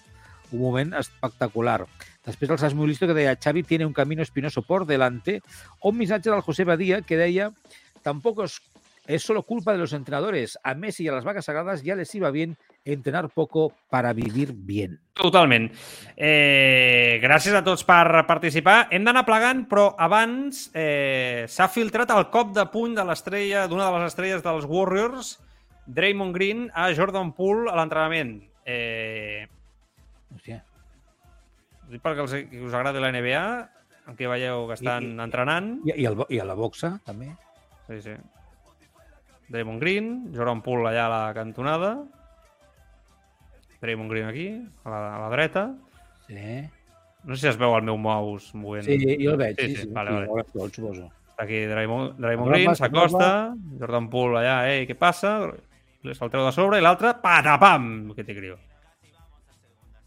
[0.52, 1.86] un moment espectacular.
[2.24, 5.42] Després el Sas muy listo que deia Xavi tiene un camino espinoso por delante.
[5.80, 7.52] O un missatge del José Badía que deia
[8.02, 8.60] tampoco es,
[9.06, 10.58] es solo culpa de los entrenadores.
[10.62, 14.52] A Messi y a las vacas sagradas ya les iba bien entrenar poco para vivir
[14.54, 14.98] bien.
[15.12, 15.70] Totalment.
[16.16, 18.86] Eh, gràcies a tots per participar.
[18.90, 23.90] Hem d'anar plegant, però abans eh, s'ha filtrat el cop de puny de l'estrella, d'una
[23.90, 25.34] de les estrelles dels Warriors,
[25.86, 28.38] Draymond Green, a Jordan Poole a l'entrenament.
[28.64, 29.46] Eh,
[30.34, 30.62] Hòstia.
[31.84, 33.44] ho dic perquè els, que us agradi la NBA,
[34.08, 35.70] en què veieu que estan I- i- entrenant.
[35.84, 37.30] I, i, el, I a la boxa, també.
[37.88, 38.16] Sí, sí.
[39.48, 41.94] Draymond Green, Jordan Poole allà a la cantonada.
[43.80, 44.48] Draymond Green aquí,
[44.84, 45.68] a la, a la dreta.
[46.26, 46.68] Sí,
[47.24, 48.86] No sé si es veu el meu mouse movent.
[48.86, 49.56] sí jo el veig.
[49.58, 50.44] Sí, Sí, sí, sí, vale, sí, vale.
[50.54, 51.08] tot, suposo.
[51.32, 53.30] Està aquí Draymond, Draymond Green, s'acosta,
[53.80, 55.32] Jordan Poole allà, ei, què passa?
[56.02, 58.56] Se'l treu de sobre i l'altre, patapam, que té crió.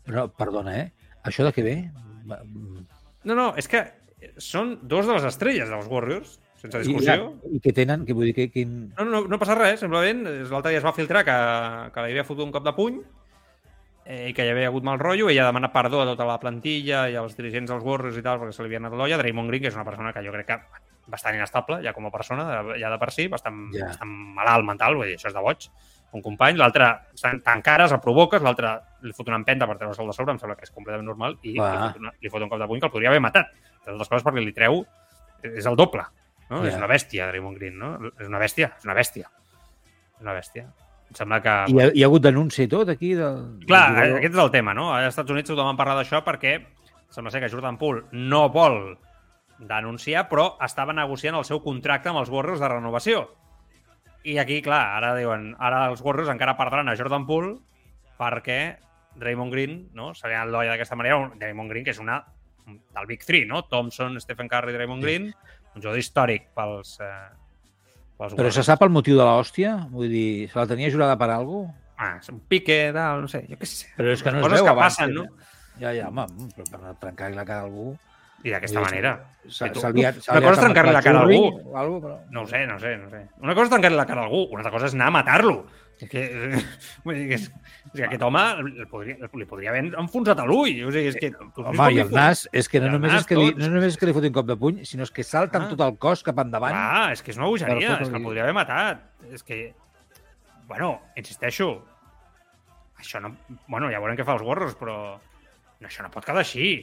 [0.08, 0.88] Però, perdona, eh?
[1.28, 1.76] Això de què ve?
[2.28, 2.42] Va-
[3.24, 3.84] No, no, és que
[4.42, 7.36] són dos de les estrelles dels Warriors, sense discussió.
[7.46, 8.06] I, i què tenen?
[8.08, 8.48] Que vull dir que...
[8.54, 8.94] Quin...
[8.98, 11.36] No, no, no passa res, simplement l'altre dia es va filtrar que,
[11.94, 12.98] que li havia fotut un cop de puny
[14.12, 17.06] eh, que hi havia hagut mal rotllo ella ha demanat perdó a tota la plantilla
[17.10, 19.20] i als dirigents dels Warriors i tal perquè se li havia anat l'olla.
[19.22, 20.60] Draymond Green, que és una persona que jo crec que
[21.12, 22.46] bastant inestable, ja com a persona,
[22.80, 23.88] ja de per si, bastant, Ja.
[23.90, 25.66] bastant malalt mental, vull dir, això és de boig,
[26.14, 26.88] un company, l'altre
[27.22, 30.56] t'encares, el provoques, l'altre li fot una empenta per treure's el de sobre, em sembla
[30.60, 31.72] que és completament normal, i li Clar.
[31.88, 33.48] fot, una, li fot un cop de puny que el podria haver matat.
[33.80, 34.86] Entre altres coses perquè li treu,
[35.42, 36.04] és el doble,
[36.50, 36.62] no?
[36.62, 36.70] Ja.
[36.70, 37.96] És una bèstia, Draymond Green, no?
[38.20, 39.32] És una bèstia, és una bèstia.
[40.16, 40.68] És una bèstia.
[41.12, 41.54] Em sembla que...
[41.68, 43.10] I hi ha, hi ha hagut denúncia i tot aquí?
[43.20, 44.18] Del, Clar, del jugador?
[44.22, 44.86] aquest és el tema, no?
[44.96, 46.54] Als Estats Units tothom en parla d'això perquè
[47.12, 48.78] sembla ser que Jordan Poole no vol
[49.60, 53.26] denunciar, però estava negociant el seu contracte amb els Warriors de renovació.
[54.24, 57.58] I aquí, clar, ara diuen, ara els Warriors encara perdran a Jordan Poole
[58.22, 58.62] perquè
[59.20, 60.14] Draymond Green, no?
[60.16, 62.22] Se li ha l'olla d'aquesta manera, un Draymond Green que és una
[62.72, 63.66] del Big Three, no?
[63.68, 65.10] Thompson, Stephen Curry, Draymond Sí.
[65.10, 65.34] Green,
[65.76, 67.30] un jugador històric pels, eh,
[68.30, 69.76] Però se sap el motiu de l'hòstia?
[69.92, 71.78] Vull dir, se la tenia jurada per alguna cosa?
[72.02, 73.92] Ah, és un pique, tal, no sé, jo què sé.
[73.94, 75.28] Però és que no es veu que abans, passen, no?
[75.78, 76.24] Ja, ja, home,
[76.56, 77.92] però per trencar-li la cara a algú...
[78.42, 79.12] I d'aquesta manera.
[79.46, 79.92] Una cosa
[80.56, 81.44] és trencar-li la cara a algú.
[81.78, 82.16] algo, però...
[82.34, 83.22] No ho sé, no ho sé, no ho sé.
[83.46, 85.60] Una cosa és trencar-li la cara a algú, una altra cosa és anar a matar-lo.
[86.02, 86.22] És que,
[87.06, 87.44] vull dir que, és,
[87.86, 90.80] és que aquest home li podria, li podria haver enfonsat a l'ull.
[90.88, 91.30] O sigui, és que...
[91.54, 93.70] tu Home, i el nas, és que no el només nas, és que, li, no
[93.76, 95.76] només és que li foti un cop de puny, sinó és que salta amb Ah.
[95.76, 96.74] tot el cos cap endavant.
[96.74, 99.04] Ah, és que és una bogeria, és que el podria haver matat.
[99.30, 99.60] És que...
[100.72, 101.70] Bueno, insisteixo,
[102.98, 103.36] això no...
[103.68, 106.74] Bueno, ja veurem què fa els gorros, però no, això no pot quedar així.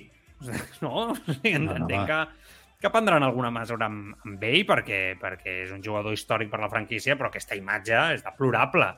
[0.85, 1.09] No?
[1.11, 2.23] O sigui, No, no, entenc va.
[2.31, 2.55] que,
[2.85, 6.69] que prendran alguna mesura amb, amb ell perquè, perquè és un jugador històric per la
[6.71, 8.93] franquícia, però aquesta imatge és deplorable.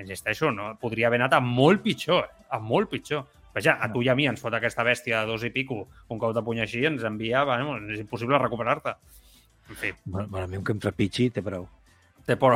[0.00, 0.72] Insisteixo, no?
[0.80, 2.46] podria haver anat a molt pitjor, eh?
[2.50, 3.26] a molt pitjor.
[3.52, 6.20] Vaja, a tu i a mi ens fot aquesta bèstia de dos i pico, un
[6.20, 8.96] cop de puny així, ens envia, bueno, és impossible recuperar-te.
[9.68, 11.68] En fi, Bueno, a mi un que em trepitgi té prou.
[12.26, 12.54] Té por.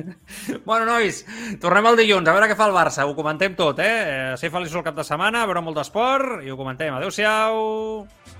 [0.68, 1.22] bueno, nois,
[1.62, 3.06] tornem al dilluns, a veure què fa el Barça.
[3.06, 4.34] Ho comentem tot, eh?
[4.40, 6.92] Ser feliços el cap de setmana, veure molt d'esport i ho comentem.
[6.98, 8.37] Adéu-siau!